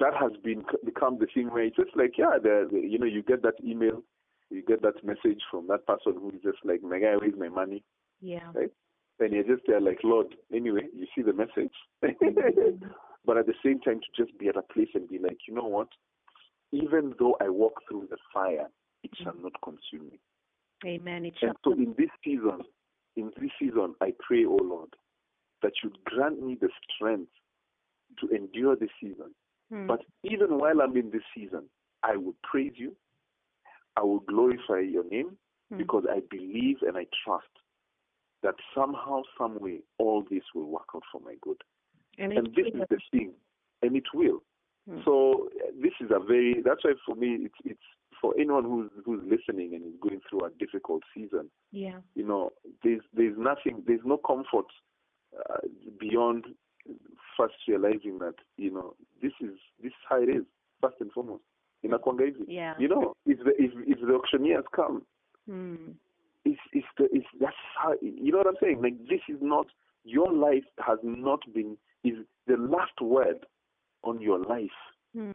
that 0.00 0.14
has 0.14 0.32
been 0.42 0.64
become 0.84 1.18
the 1.18 1.26
thing 1.32 1.48
where 1.52 1.62
it's 1.62 1.76
just 1.76 1.94
like 1.96 2.18
yeah, 2.18 2.38
the, 2.42 2.68
the 2.72 2.78
you 2.80 2.98
know 2.98 3.06
you 3.06 3.22
get 3.22 3.42
that 3.42 3.54
email, 3.64 4.02
you 4.50 4.62
get 4.62 4.82
that 4.82 5.04
message 5.04 5.42
from 5.50 5.68
that 5.68 5.86
person 5.86 6.14
who 6.20 6.30
is 6.30 6.42
just 6.42 6.58
like 6.64 6.82
my 6.82 6.98
guy, 6.98 7.14
where's 7.16 7.38
my 7.38 7.48
money? 7.48 7.84
Yeah. 8.20 8.50
Right? 8.52 8.72
And 9.20 9.32
you're 9.32 9.44
just 9.44 9.62
there 9.68 9.80
like 9.80 10.00
Lord. 10.02 10.34
Anyway, 10.52 10.88
you 10.92 11.06
see 11.14 11.22
the 11.22 11.32
message, 11.32 11.72
but 13.24 13.36
at 13.36 13.46
the 13.46 13.54
same 13.64 13.80
time 13.80 14.00
to 14.00 14.24
just 14.24 14.36
be 14.38 14.48
at 14.48 14.56
a 14.56 14.62
place 14.62 14.88
and 14.94 15.08
be 15.08 15.18
like, 15.18 15.38
you 15.48 15.54
know 15.54 15.66
what? 15.66 15.88
Even 16.72 17.14
though 17.18 17.36
I 17.40 17.48
walk 17.48 17.80
through 17.88 18.08
the 18.10 18.16
fire, 18.32 18.68
it 19.02 19.10
shall 19.22 19.34
not 19.40 19.52
consume 19.62 20.10
me. 20.10 20.18
Amen. 20.84 21.24
It 21.24 21.34
And 21.42 21.56
so 21.64 21.72
in 21.72 21.94
this 21.96 22.10
season, 22.24 22.60
in 23.16 23.30
this 23.40 23.50
season, 23.58 23.94
I 24.00 24.12
pray, 24.26 24.44
oh 24.44 24.58
Lord, 24.62 24.90
that 25.62 25.72
you 25.82 25.92
grant 26.04 26.42
me 26.44 26.56
the 26.60 26.68
strength 26.94 27.30
to 28.20 28.28
endure 28.34 28.76
this 28.76 28.90
season. 29.00 29.34
Mm. 29.72 29.86
But 29.86 30.00
even 30.24 30.58
while 30.58 30.80
I'm 30.82 30.96
in 30.96 31.10
this 31.10 31.22
season, 31.34 31.64
I 32.02 32.16
will 32.16 32.34
praise 32.42 32.72
you. 32.76 32.94
I 33.96 34.02
will 34.02 34.20
glorify 34.20 34.80
your 34.80 35.04
name 35.08 35.36
Mm. 35.72 35.78
because 35.78 36.04
I 36.10 36.20
believe 36.30 36.78
and 36.86 36.96
I 36.96 37.06
trust 37.24 37.46
that 38.42 38.54
somehow, 38.74 39.22
some 39.38 39.58
way, 39.58 39.80
all 39.98 40.22
this 40.30 40.42
will 40.54 40.66
work 40.66 40.88
out 40.94 41.02
for 41.10 41.20
my 41.20 41.34
good. 41.40 41.62
And, 42.18 42.32
And 42.32 42.46
this 42.54 42.66
is 42.66 42.80
the 42.90 42.98
thing, 43.10 43.32
and 43.82 43.96
it 43.96 44.04
will. 44.14 44.42
Mm. 44.90 45.04
So 45.04 45.48
uh, 45.62 45.70
this 45.82 45.92
is 46.00 46.10
a 46.10 46.20
very. 46.24 46.62
That's 46.64 46.84
why 46.84 46.92
for 47.06 47.14
me, 47.14 47.38
it's 47.46 47.54
it's 47.64 47.80
for 48.20 48.34
anyone 48.38 48.64
who's 48.64 48.90
who's 49.04 49.22
listening 49.24 49.74
and 49.74 49.84
is 49.84 49.98
going 50.00 50.20
through 50.28 50.44
a 50.46 50.50
difficult 50.58 51.02
season. 51.14 51.50
yeah. 51.72 51.98
You 52.14 52.26
know, 52.26 52.50
there's 52.82 53.00
there's 53.14 53.36
nothing, 53.38 53.82
there's 53.86 54.04
no 54.04 54.16
comfort 54.18 54.66
uh, 55.38 55.58
beyond 55.98 56.44
first 57.36 57.54
realizing 57.66 58.18
that 58.18 58.34
you 58.56 58.70
know 58.70 58.94
this 59.22 59.32
is 59.40 59.56
this 59.82 59.88
is 59.90 60.04
how 60.08 60.22
it 60.22 60.28
is. 60.28 60.44
First 60.82 60.96
and 61.00 61.10
foremost, 61.12 61.42
inakwanga 61.84 62.24
hivi. 62.26 62.44
Yeah. 62.46 62.74
You 62.78 62.88
know, 62.88 63.14
if 63.26 63.38
the 63.38 63.52
if 63.58 63.72
if 63.86 63.98
the 64.06 64.14
auctioneers 64.14 64.64
come, 64.74 65.02
Mm. 65.50 65.94
it's 66.46 66.60
it's 66.72 66.86
the 66.98 67.04
it's 67.12 67.26
that's 67.40 67.56
how 67.82 67.94
you 68.02 68.32
know 68.32 68.38
what 68.38 68.46
I'm 68.46 68.56
saying. 68.62 68.80
Like 68.82 68.98
this 69.08 69.20
is 69.28 69.38
not 69.42 69.66
your 70.04 70.30
life 70.32 70.64
has 70.86 70.98
not 71.02 71.40
been 71.54 71.76
is 72.04 72.14
the 72.46 72.56
last 72.56 73.00
word 73.00 73.46
on 74.02 74.20
your 74.20 74.38
life 74.38 74.70
Mm. 75.16 75.32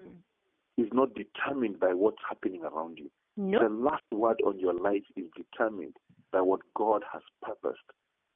is 0.77 0.87
not 0.93 1.13
determined 1.15 1.79
by 1.79 1.93
what's 1.93 2.21
happening 2.27 2.63
around 2.63 2.97
you. 2.99 3.09
No. 3.37 3.59
The 3.59 3.69
last 3.69 4.03
word 4.11 4.41
on 4.45 4.59
your 4.59 4.73
life 4.73 5.03
is 5.15 5.25
determined 5.35 5.95
by 6.31 6.41
what 6.41 6.59
God 6.75 7.03
has 7.11 7.21
purposed 7.41 7.79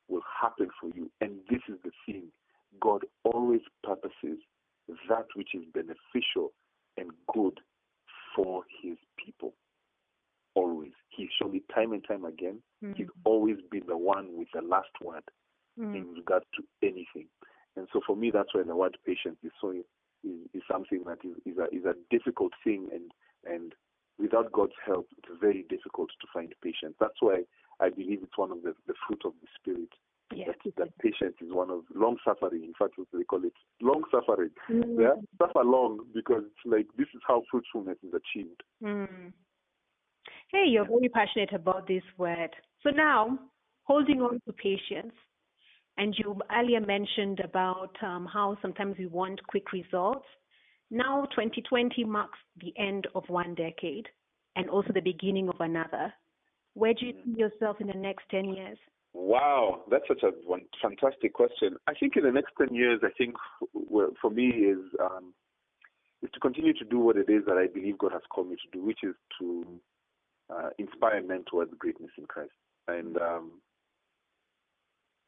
will 0.07 0.23
happen 0.41 0.69
for 0.79 0.89
you. 0.95 1.11
And 1.21 1.39
this 1.49 1.61
is 1.67 1.75
the 1.83 1.91
thing 2.05 2.31
God 2.79 3.05
always 3.23 3.61
purposes 3.83 4.39
that 5.09 5.25
which 5.35 5.53
is 5.53 5.63
beneficial 5.73 6.53
and 6.97 7.11
good 7.33 7.59
for 8.35 8.63
his 8.81 8.97
people. 9.17 9.53
Always. 10.55 10.91
He's 11.09 11.29
shown 11.41 11.55
it 11.55 11.63
time 11.73 11.93
and 11.93 12.03
time 12.07 12.25
again. 12.25 12.61
Mm. 12.83 12.95
He's 12.95 13.07
always 13.25 13.57
been 13.71 13.83
the 13.87 13.97
one 13.97 14.27
with 14.37 14.47
the 14.53 14.61
last 14.61 14.91
word 15.01 15.23
Mm. 15.79 15.95
in 15.95 16.13
regard 16.13 16.43
to 16.55 16.63
anything. 16.83 17.27
And 17.75 17.87
so 17.91 18.01
for 18.05 18.15
me, 18.15 18.31
that's 18.31 18.53
why 18.53 18.63
the 18.63 18.75
word 18.75 18.97
patience 19.05 19.37
is 19.43 19.51
so 19.59 19.71
is, 19.71 19.83
is 20.53 20.61
something 20.71 21.03
that 21.05 21.19
is, 21.23 21.35
is 21.45 21.57
a 21.57 21.65
is 21.75 21.85
a 21.85 21.95
difficult 22.09 22.53
thing, 22.63 22.87
and 22.93 23.11
and 23.45 23.73
without 24.19 24.51
God's 24.51 24.73
help, 24.85 25.07
it's 25.17 25.27
very 25.41 25.65
difficult 25.69 26.09
to 26.21 26.27
find 26.33 26.53
patience. 26.63 26.95
That's 26.99 27.19
why 27.19 27.43
I 27.79 27.89
believe 27.89 28.19
it's 28.23 28.37
one 28.37 28.51
of 28.51 28.61
the, 28.63 28.73
the 28.87 28.93
fruit 29.07 29.21
of 29.25 29.33
the 29.41 29.47
spirit. 29.59 29.89
Yes. 30.33 30.49
That, 30.65 30.75
that 30.77 30.97
patience 30.99 31.35
is 31.41 31.51
one 31.51 31.69
of 31.69 31.81
long 31.93 32.17
suffering. 32.25 32.63
In 32.63 32.73
fact, 32.77 32.95
they 33.13 33.23
call 33.23 33.43
it 33.43 33.53
long 33.81 34.03
suffering. 34.09 34.49
Mm. 34.69 34.99
Yeah, 34.99 35.15
suffer 35.39 35.63
long 35.63 36.05
because 36.13 36.43
it's 36.45 36.65
like 36.65 36.87
this 36.97 37.07
is 37.13 37.21
how 37.27 37.43
fruitfulness 37.51 37.97
is 38.03 38.13
achieved. 38.13 38.63
Mm. 38.83 39.33
Hey, 40.51 40.65
you're 40.67 40.85
very 40.87 41.09
passionate 41.09 41.53
about 41.53 41.87
this 41.87 42.03
word. 42.17 42.49
So 42.81 42.89
now, 42.89 43.37
holding 43.83 44.21
on 44.21 44.39
to 44.45 44.53
patience, 44.53 45.13
and 45.97 46.15
you 46.17 46.39
earlier 46.51 46.81
mentioned 46.81 47.39
about 47.39 47.95
um, 48.01 48.27
how 48.31 48.57
sometimes 48.61 48.97
we 48.97 49.05
want 49.05 49.45
quick 49.47 49.71
results. 49.71 50.25
Now, 50.89 51.25
2020 51.31 52.03
marks 52.03 52.39
the 52.61 52.73
end 52.77 53.07
of 53.15 53.23
one 53.27 53.55
decade 53.55 54.07
and 54.55 54.69
also 54.69 54.93
the 54.93 55.01
beginning 55.01 55.49
of 55.49 55.55
another. 55.59 56.13
Where 56.73 56.93
do 56.93 57.05
you 57.05 57.13
see 57.23 57.39
yourself 57.39 57.77
in 57.79 57.87
the 57.87 57.93
next 57.93 58.23
10 58.31 58.45
years? 58.45 58.77
Wow, 59.13 59.83
that's 59.91 60.07
such 60.07 60.23
a 60.23 60.31
fantastic 60.81 61.33
question. 61.33 61.75
I 61.87 61.93
think 61.93 62.17
in 62.17 62.23
the 62.23 62.31
next 62.31 62.53
ten 62.57 62.73
years, 62.73 62.99
I 63.03 63.11
think 63.15 63.35
for 64.19 64.31
me 64.31 64.47
is 64.47 64.79
um, 64.99 65.33
is 66.23 66.31
to 66.33 66.39
continue 66.39 66.73
to 66.73 66.85
do 66.85 66.97
what 66.97 67.17
it 67.17 67.29
is 67.29 67.43
that 67.45 67.57
I 67.57 67.67
believe 67.67 67.99
God 67.99 68.11
has 68.13 68.23
called 68.33 68.49
me 68.49 68.55
to 68.55 68.77
do, 68.77 68.83
which 68.83 69.03
is 69.03 69.13
to 69.39 69.65
uh, 70.49 70.69
inspire 70.79 71.21
men 71.21 71.43
towards 71.49 71.71
greatness 71.77 72.09
in 72.17 72.25
Christ. 72.25 72.53
And 72.87 73.17
um, 73.17 73.61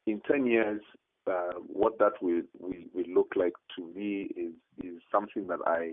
in 0.06 0.20
ten 0.30 0.46
years, 0.46 0.80
uh, 1.26 1.54
what 1.66 1.98
that 1.98 2.12
will, 2.22 2.42
will 2.58 2.72
will 2.94 3.14
look 3.14 3.32
like 3.36 3.54
to 3.76 3.92
me 3.94 4.30
is 4.36 4.52
is 4.82 5.00
something 5.10 5.46
that 5.48 5.60
I, 5.66 5.92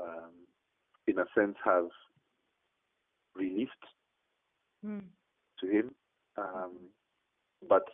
um, 0.00 0.32
in 1.06 1.18
a 1.18 1.24
sense, 1.34 1.56
have 1.64 1.88
released 3.34 3.72
Mm. 4.84 5.02
to 5.58 5.66
him. 5.66 5.94
Um, 6.38 6.72
but 7.68 7.84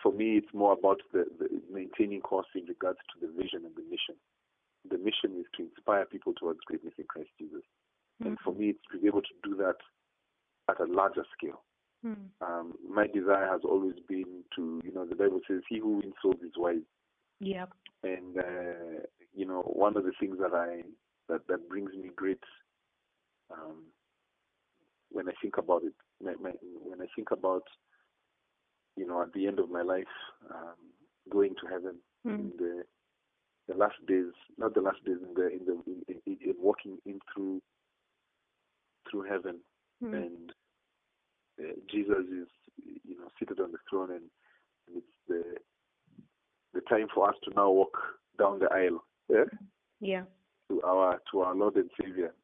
for 0.00 0.12
me, 0.12 0.36
it's 0.36 0.54
more 0.54 0.72
about 0.72 1.00
the, 1.12 1.26
the 1.38 1.48
maintaining 1.68 2.20
course 2.20 2.46
in 2.54 2.64
regards 2.66 3.00
to 3.12 3.26
the 3.26 3.32
vision 3.32 3.64
and 3.64 3.74
the 3.74 3.82
mission. 3.90 4.14
The 4.88 4.98
mission 4.98 5.40
is 5.40 5.46
to 5.56 5.64
inspire 5.64 6.04
people 6.04 6.32
towards 6.34 6.60
greatness 6.60 6.94
in 6.96 7.04
Christ 7.08 7.30
Jesus. 7.38 7.64
And 8.20 8.38
for 8.44 8.54
me, 8.54 8.68
it's 8.70 8.78
to 8.92 8.98
be 9.00 9.08
able 9.08 9.22
to 9.22 9.34
do 9.42 9.56
that 9.56 9.76
at 10.70 10.80
a 10.80 10.84
larger 10.84 11.24
scale. 11.36 11.62
Mm. 12.04 12.16
Um, 12.40 12.74
my 12.88 13.06
desire 13.06 13.46
has 13.50 13.60
always 13.64 13.94
been 14.08 14.42
to, 14.56 14.80
you 14.84 14.92
know, 14.92 15.04
the 15.06 15.16
Bible 15.16 15.40
says, 15.48 15.62
"He 15.68 15.78
who 15.78 15.96
wins 15.98 16.14
souls 16.22 16.36
is 16.42 16.52
wise." 16.56 16.82
Yeah. 17.40 17.66
And 18.02 18.38
uh, 18.38 19.00
you 19.34 19.46
know, 19.46 19.62
one 19.62 19.96
of 19.96 20.04
the 20.04 20.12
things 20.20 20.38
that 20.40 20.52
I 20.54 20.82
that 21.28 21.46
that 21.48 21.68
brings 21.68 21.92
me 21.94 22.10
great 22.14 22.42
um, 23.52 23.84
when 25.10 25.28
I 25.28 25.32
think 25.40 25.56
about 25.58 25.82
it, 25.84 25.94
my, 26.22 26.34
my, 26.40 26.50
when 26.84 27.00
I 27.00 27.06
think 27.14 27.30
about 27.30 27.62
you 28.96 29.06
know 29.06 29.22
at 29.22 29.32
the 29.32 29.46
end 29.46 29.58
of 29.58 29.70
my 29.70 29.82
life 29.82 30.04
um, 30.50 30.76
going 31.30 31.54
to 31.60 31.66
heaven 31.68 31.96
Mm. 32.26 32.40
in 32.40 32.52
the 32.58 32.82
the 33.68 33.74
last 33.76 33.94
days, 34.08 34.32
not 34.58 34.74
the 34.74 34.80
last 34.80 35.04
days 35.04 35.18
in 35.22 35.34
the 35.34 35.48
in 35.48 35.64
the 35.64 35.72
in, 36.08 36.20
in, 36.26 36.36
in 36.44 36.54
walking 36.58 36.98
in 37.06 37.18
through 37.32 37.60
through 39.10 39.22
heaven, 39.22 39.58
Mm. 40.02 40.12
and 40.14 40.52
uh, 41.60 41.72
Jesus 41.90 42.24
is 42.30 42.48
you 43.04 43.18
know 43.18 43.28
seated 43.38 43.60
on 43.60 43.72
the 43.72 43.78
throne, 43.88 44.10
and, 44.10 44.22
and 44.88 44.96
it's 44.98 45.06
the 45.28 45.42
the 46.74 46.80
time 46.82 47.06
for 47.14 47.28
us 47.28 47.36
to 47.44 47.54
now 47.54 47.70
walk 47.70 47.96
down 48.38 48.58
the 48.58 48.68
aisle. 48.72 49.02
Yeah 49.28 49.44
Yeah. 50.00 50.24
to 50.68 50.82
our 50.82 51.20
to 51.30 51.40
our 51.40 51.54
Lord 51.54 51.76
and 51.76 51.90
Savior. 52.00 52.34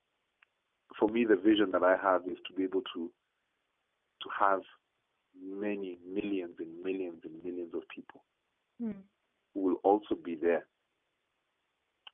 For 0.99 1.09
me, 1.09 1.25
the 1.25 1.37
vision 1.37 1.71
that 1.73 1.83
I 1.83 1.97
have 1.97 2.23
is 2.27 2.39
to 2.49 2.55
be 2.55 2.65
able 2.65 2.83
to 2.95 3.11
to 4.23 4.29
have 4.39 4.61
many 5.43 5.99
millions 6.07 6.55
and 6.59 6.83
millions 6.85 7.21
and 7.25 7.43
millions 7.45 7.75
of 7.75 7.83
people 7.89 8.23
Mm. 8.83 9.03
who 9.55 9.61
will 9.61 9.77
also 9.85 10.15
be 10.17 10.35
there 10.35 10.67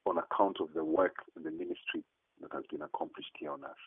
on 0.06 0.18
account 0.18 0.56
of 0.60 0.72
the 0.74 0.84
work 0.84 1.14
and 1.34 1.44
the 1.44 1.50
ministry 1.50 2.02
that 2.40 2.52
has 2.52 2.64
been 2.70 2.82
accomplished 2.82 3.30
here 3.38 3.52
on 3.52 3.64
earth. 3.64 3.86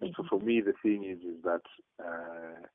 And 0.00 0.14
so 0.16 0.24
for 0.28 0.40
me, 0.40 0.60
the 0.60 0.74
thing 0.82 1.04
is, 1.04 1.18
is 1.18 1.42
that 1.44 1.62
uh, 2.02 2.66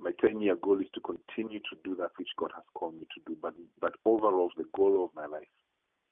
my 0.00 0.10
10-year 0.22 0.56
goal 0.62 0.80
is 0.80 0.88
to 0.94 1.00
continue 1.00 1.60
to 1.60 1.76
do 1.84 1.94
that 1.96 2.10
which 2.18 2.28
God 2.38 2.50
has 2.54 2.64
called 2.74 2.94
me 2.94 3.06
to 3.14 3.20
do. 3.26 3.36
But 3.40 3.54
but 3.80 3.94
overall, 4.04 4.50
the 4.56 4.64
goal 4.74 5.04
of 5.04 5.10
my 5.14 5.26
life 5.26 5.48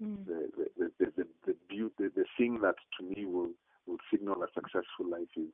Mm. 0.03 0.27
the 0.27 0.51
the 0.59 0.91
the 0.99 1.07
the, 1.17 1.25
the, 1.47 1.57
beauty, 1.71 1.95
the, 1.99 2.11
the 2.15 2.25
thing 2.37 2.61
that 2.61 2.75
to 2.99 3.07
me 3.07 3.25
will 3.25 3.51
will 3.87 3.97
signal 4.13 4.43
a 4.43 4.47
successful 4.55 5.09
life 5.09 5.33
is, 5.37 5.49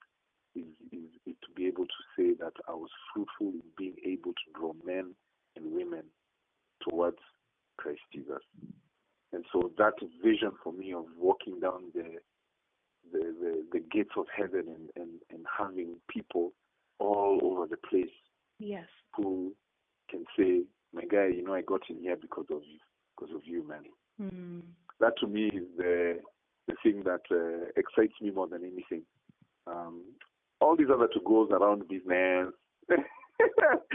is 0.57 0.65
is 0.91 1.11
is 1.27 1.37
to 1.47 1.51
be 1.55 1.67
able 1.67 1.87
to 1.87 2.03
say 2.17 2.35
that 2.41 2.55
I 2.69 2.73
was 2.73 2.91
fruitful 3.15 3.53
in 3.55 3.63
being 3.79 3.95
able 4.05 4.33
to 4.33 4.59
draw 4.59 4.73
men 4.85 5.15
and 5.55 5.73
women 5.73 6.03
towards 6.89 7.19
Christ 7.77 8.01
Jesus. 8.13 8.43
And 9.33 9.45
so 9.53 9.71
that 9.79 9.95
vision 10.25 10.51
for 10.65 10.73
me 10.73 10.93
of 10.93 11.05
walking 11.17 11.61
down 11.61 11.93
the 11.95 12.19
the, 13.13 13.19
the, 13.41 13.65
the 13.73 13.81
gates 13.91 14.13
of 14.17 14.27
heaven 14.37 14.65
and, 14.69 14.91
and, 14.97 15.11
and 15.31 15.47
having 15.59 15.97
people 16.09 16.53
all 16.99 17.41
over 17.43 17.67
the 17.67 17.77
place 17.89 18.11
Yes. 18.59 18.87
who 19.17 19.53
can 20.11 20.25
say, 20.39 20.63
My 20.93 21.03
guy, 21.05 21.29
you 21.29 21.43
know 21.43 21.55
I 21.55 21.63
got 21.63 21.83
in 21.91 21.99
here 22.01 22.17
because 22.17 22.47
of 22.51 22.63
you 22.65 22.79
because 23.17 23.35
of 23.35 23.43
you, 23.45 23.67
man 23.67 23.85
Mm. 24.21 24.61
that 25.01 25.15
to 25.21 25.27
me 25.27 25.47
is 25.47 25.65
the 25.77 26.21
the 26.69 26.75
thing 26.83 27.03
that 27.05 27.23
uh, 27.31 27.67
excites 27.77 28.15
me 28.21 28.31
more 28.31 28.47
than 28.47 28.63
anything. 28.63 29.03
all 30.61 30.77
these 30.77 30.91
other 30.95 31.09
to 31.09 31.21
goes 31.27 31.49
around 31.51 31.89
business, 31.89 32.53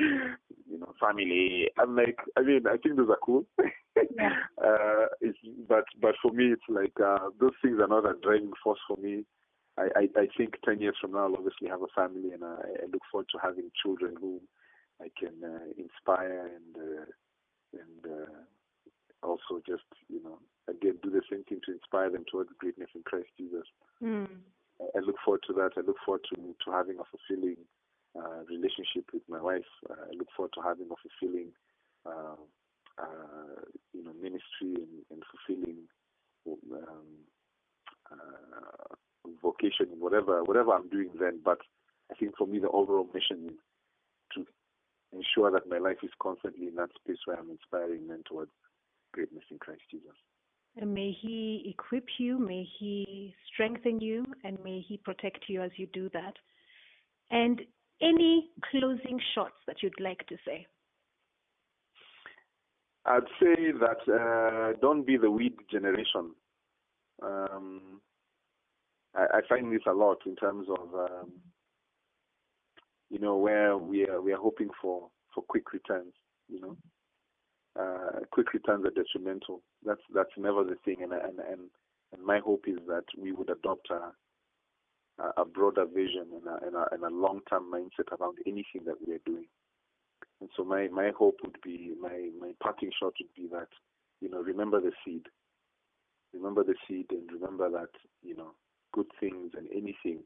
you 0.69 0.79
know, 0.79 0.93
family. 0.99 1.69
I'm 1.79 1.95
like, 1.95 2.17
I 2.37 2.41
mean, 2.41 2.63
I 2.67 2.77
think 2.77 2.97
those 2.97 3.09
are 3.09 3.19
cool. 3.23 3.45
Yeah. 3.59 4.29
uh, 4.63 5.05
it's, 5.21 5.37
but 5.67 5.85
but 6.01 6.15
for 6.21 6.31
me, 6.31 6.53
it's 6.53 6.69
like 6.69 6.93
uh, 7.03 7.29
those 7.39 7.53
things 7.61 7.79
are 7.79 7.87
not 7.87 8.05
a 8.09 8.13
driving 8.21 8.51
force 8.63 8.79
for 8.87 8.97
me. 8.97 9.25
I, 9.77 9.89
I, 9.95 10.21
I 10.21 10.27
think 10.35 10.55
10 10.65 10.81
years 10.81 10.95
from 10.99 11.11
now, 11.11 11.25
I'll 11.25 11.35
obviously 11.35 11.67
have 11.69 11.83
a 11.83 11.93
family, 11.95 12.31
and 12.33 12.43
I, 12.43 12.81
I 12.81 12.85
look 12.91 13.03
forward 13.11 13.27
to 13.31 13.39
having 13.41 13.69
children 13.83 14.15
who 14.19 14.41
I 15.01 15.09
can 15.17 15.35
uh, 15.43 15.69
inspire 15.77 16.49
and 16.55 16.75
uh, 16.75 17.05
and 17.73 18.13
uh, 18.13 19.27
also 19.27 19.61
just 19.67 19.85
you 20.09 20.21
know 20.23 20.39
again 20.67 20.97
do 21.03 21.09
the 21.09 21.21
same 21.29 21.43
thing 21.43 21.59
to 21.65 21.73
inspire 21.73 22.09
them 22.09 22.25
towards 22.31 22.49
greatness 22.57 22.89
in 22.95 23.03
Christ 23.03 23.29
Jesus. 23.37 23.67
Mm. 24.03 24.27
I 24.81 24.99
look 24.99 25.17
forward 25.23 25.41
to 25.47 25.53
that. 25.53 25.71
I 25.77 25.81
look 25.81 25.97
forward 26.05 26.25
to 26.33 26.35
to 26.35 26.71
having 26.71 26.97
a 26.99 27.05
fulfilling 27.05 27.57
uh, 28.17 28.43
relationship 28.49 29.05
with 29.13 29.23
my 29.29 29.41
wife. 29.41 29.69
Uh, 29.89 29.93
I 30.11 30.15
look 30.17 30.27
forward 30.35 30.51
to 30.55 30.61
having 30.61 30.87
a 30.89 30.95
fulfilling, 30.97 31.51
uh, 32.05 32.35
you 33.93 34.03
know, 34.03 34.13
ministry 34.21 34.73
and, 34.75 35.05
and 35.11 35.23
fulfilling 35.31 35.77
um, 36.73 37.27
vocation, 39.41 39.87
whatever 39.99 40.43
whatever 40.43 40.71
I'm 40.73 40.89
doing 40.89 41.11
then. 41.19 41.39
But 41.43 41.59
I 42.11 42.15
think 42.15 42.37
for 42.37 42.47
me, 42.47 42.59
the 42.59 42.69
overall 42.69 43.07
mission 43.13 43.49
is 43.49 43.59
to 44.35 44.45
ensure 45.13 45.51
that 45.51 45.69
my 45.69 45.77
life 45.77 45.97
is 46.03 46.11
constantly 46.21 46.67
in 46.67 46.75
that 46.75 46.89
space 46.95 47.17
where 47.25 47.37
I'm 47.37 47.49
inspiring 47.49 48.07
men 48.07 48.23
towards 48.27 48.51
greatness 49.13 49.43
in 49.51 49.59
Christ 49.59 49.81
Jesus. 49.91 50.15
And 50.75 50.93
may 50.93 51.11
He 51.11 51.73
equip 51.73 52.05
you, 52.19 52.37
may 52.37 52.67
He 52.79 53.33
strengthen 53.51 53.99
you, 53.99 54.25
and 54.43 54.57
may 54.63 54.81
He 54.87 54.97
protect 54.97 55.45
you 55.47 55.61
as 55.61 55.71
you 55.77 55.87
do 55.93 56.09
that. 56.13 56.33
And 57.31 57.61
any 58.01 58.49
closing 58.71 59.19
shots 59.33 59.55
that 59.67 59.81
you'd 59.81 59.99
like 59.99 60.25
to 60.27 60.37
say? 60.45 60.67
I'd 63.05 63.23
say 63.39 63.71
that 63.79 64.13
uh, 64.13 64.77
don't 64.81 65.07
be 65.07 65.17
the 65.17 65.31
weed 65.31 65.53
generation. 65.71 66.31
Um, 67.23 68.01
I, 69.15 69.37
I, 69.37 69.39
find 69.47 69.71
this 69.73 69.81
a 69.87 69.93
lot 69.93 70.17
in 70.25 70.35
terms 70.35 70.67
of 70.69 70.93
um, 70.93 71.31
you 73.09 73.17
know 73.17 73.37
where 73.37 73.77
we 73.77 74.05
are 74.07 74.21
we 74.21 74.33
are 74.33 74.37
hoping 74.37 74.69
for 74.81 75.07
for 75.33 75.41
quick 75.41 75.71
returns. 75.71 76.13
You 76.49 76.59
know, 76.59 76.77
uh, 77.79 78.19
quick 78.31 78.53
returns 78.53 78.85
are 78.85 78.91
detrimental. 78.91 79.61
That's 79.85 80.01
that's 80.13 80.29
never 80.37 80.63
the 80.63 80.75
thing, 80.83 80.97
and 81.01 81.13
and 81.13 81.39
and, 81.39 81.61
and 82.13 82.23
my 82.23 82.39
hope 82.39 82.65
is 82.67 82.77
that 82.87 83.05
we 83.17 83.31
would 83.31 83.49
adopt 83.49 83.89
a 83.89 84.11
a 85.37 85.45
broader 85.45 85.85
vision 85.85 86.27
and 86.33 86.45
a, 86.47 86.65
and 86.65 86.75
a, 86.75 86.93
and 86.93 87.03
a 87.03 87.09
long-term 87.09 87.71
mindset 87.73 88.11
around 88.19 88.37
anything 88.45 88.85
that 88.85 88.95
we 89.05 89.13
are 89.13 89.21
doing. 89.25 89.47
And 90.41 90.49
so 90.55 90.63
my, 90.63 90.87
my 90.89 91.11
hope 91.17 91.37
would 91.43 91.57
be, 91.63 91.93
my, 91.99 92.29
my 92.39 92.51
parting 92.61 92.91
shot 92.99 93.13
would 93.19 93.33
be 93.35 93.47
that, 93.51 93.69
you 94.21 94.29
know, 94.29 94.41
remember 94.41 94.79
the 94.79 94.91
seed. 95.03 95.23
Remember 96.33 96.63
the 96.63 96.75
seed 96.87 97.07
and 97.09 97.29
remember 97.31 97.69
that, 97.71 97.89
you 98.21 98.35
know, 98.35 98.51
good 98.93 99.07
things 99.19 99.53
and 99.57 99.67
anything, 99.71 100.23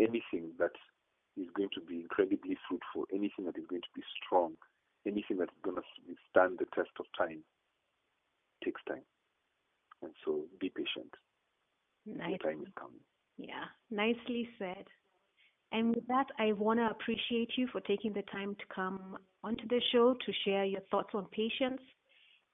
anything 0.00 0.52
that 0.58 0.72
is 1.36 1.48
going 1.54 1.68
to 1.74 1.80
be 1.80 1.96
incredibly 1.96 2.56
fruitful, 2.68 3.04
anything 3.12 3.44
that 3.44 3.58
is 3.58 3.66
going 3.68 3.82
to 3.82 3.94
be 3.94 4.02
strong, 4.24 4.52
anything 5.06 5.36
that 5.36 5.50
is 5.50 5.60
going 5.62 5.76
to 5.76 5.82
withstand 6.08 6.58
the 6.58 6.66
test 6.74 6.90
of 6.98 7.04
time 7.18 7.40
takes 8.64 8.80
time. 8.88 9.04
And 10.02 10.12
so 10.24 10.44
be 10.58 10.70
patient. 10.70 11.12
Nice. 12.06 12.38
The 12.40 12.48
time 12.48 12.62
is 12.62 12.72
coming. 12.78 13.00
Yeah, 13.38 13.64
nicely 13.90 14.48
said. 14.58 14.84
And 15.72 15.94
with 15.94 16.06
that, 16.06 16.26
I 16.38 16.52
want 16.52 16.78
to 16.78 16.86
appreciate 16.90 17.50
you 17.56 17.68
for 17.72 17.80
taking 17.82 18.12
the 18.12 18.22
time 18.32 18.54
to 18.54 18.74
come 18.74 19.18
onto 19.42 19.66
the 19.68 19.80
show 19.92 20.14
to 20.14 20.32
share 20.44 20.64
your 20.64 20.80
thoughts 20.90 21.10
on 21.14 21.26
patience. 21.32 21.80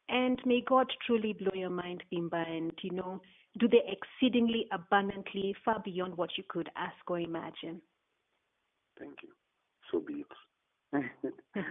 And 0.09 0.41
may 0.45 0.62
God 0.66 0.87
truly 1.07 1.33
blow 1.33 1.53
your 1.55 1.70
mind, 1.70 2.03
Bimba, 2.12 2.49
and 2.49 2.72
you 2.83 2.91
know, 2.91 3.20
do 3.59 3.68
the 3.68 3.80
exceedingly 3.87 4.66
abundantly 4.72 5.55
far 5.64 5.80
beyond 5.85 6.16
what 6.16 6.30
you 6.37 6.45
could 6.49 6.68
ask 6.76 6.97
or 7.09 7.20
imagine. 7.20 7.80
Thank 8.99 9.16
you. 9.22 9.28
So 9.91 10.01
be 10.01 10.24
it. 10.95 11.33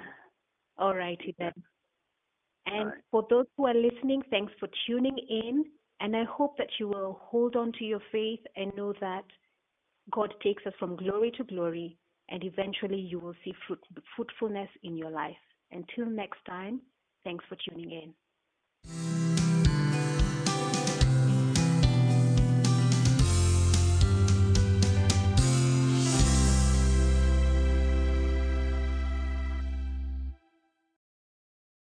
All 0.77 0.95
righty 0.95 1.35
then. 1.37 1.53
And 2.65 2.91
Bye. 2.91 2.97
for 3.09 3.27
those 3.29 3.45
who 3.57 3.65
are 3.65 3.73
listening, 3.73 4.21
thanks 4.29 4.53
for 4.59 4.69
tuning 4.87 5.17
in. 5.29 5.65
And 6.01 6.15
I 6.15 6.23
hope 6.23 6.57
that 6.57 6.67
you 6.79 6.87
will 6.87 7.19
hold 7.21 7.55
on 7.55 7.71
to 7.73 7.85
your 7.85 8.01
faith 8.11 8.39
and 8.55 8.75
know 8.75 8.91
that 9.01 9.23
God 10.11 10.33
takes 10.43 10.65
us 10.65 10.73
from 10.79 10.95
glory 10.95 11.31
to 11.37 11.43
glory, 11.43 11.95
and 12.29 12.43
eventually 12.43 12.99
you 12.99 13.19
will 13.19 13.35
see 13.45 13.53
fruit, 13.67 13.79
fruitfulness 14.15 14.69
in 14.83 14.97
your 14.97 15.11
life. 15.11 15.35
Until 15.71 16.07
next 16.07 16.39
time, 16.47 16.81
thanks 17.23 17.45
for 17.47 17.55
tuning 17.69 17.91
in. 17.91 19.10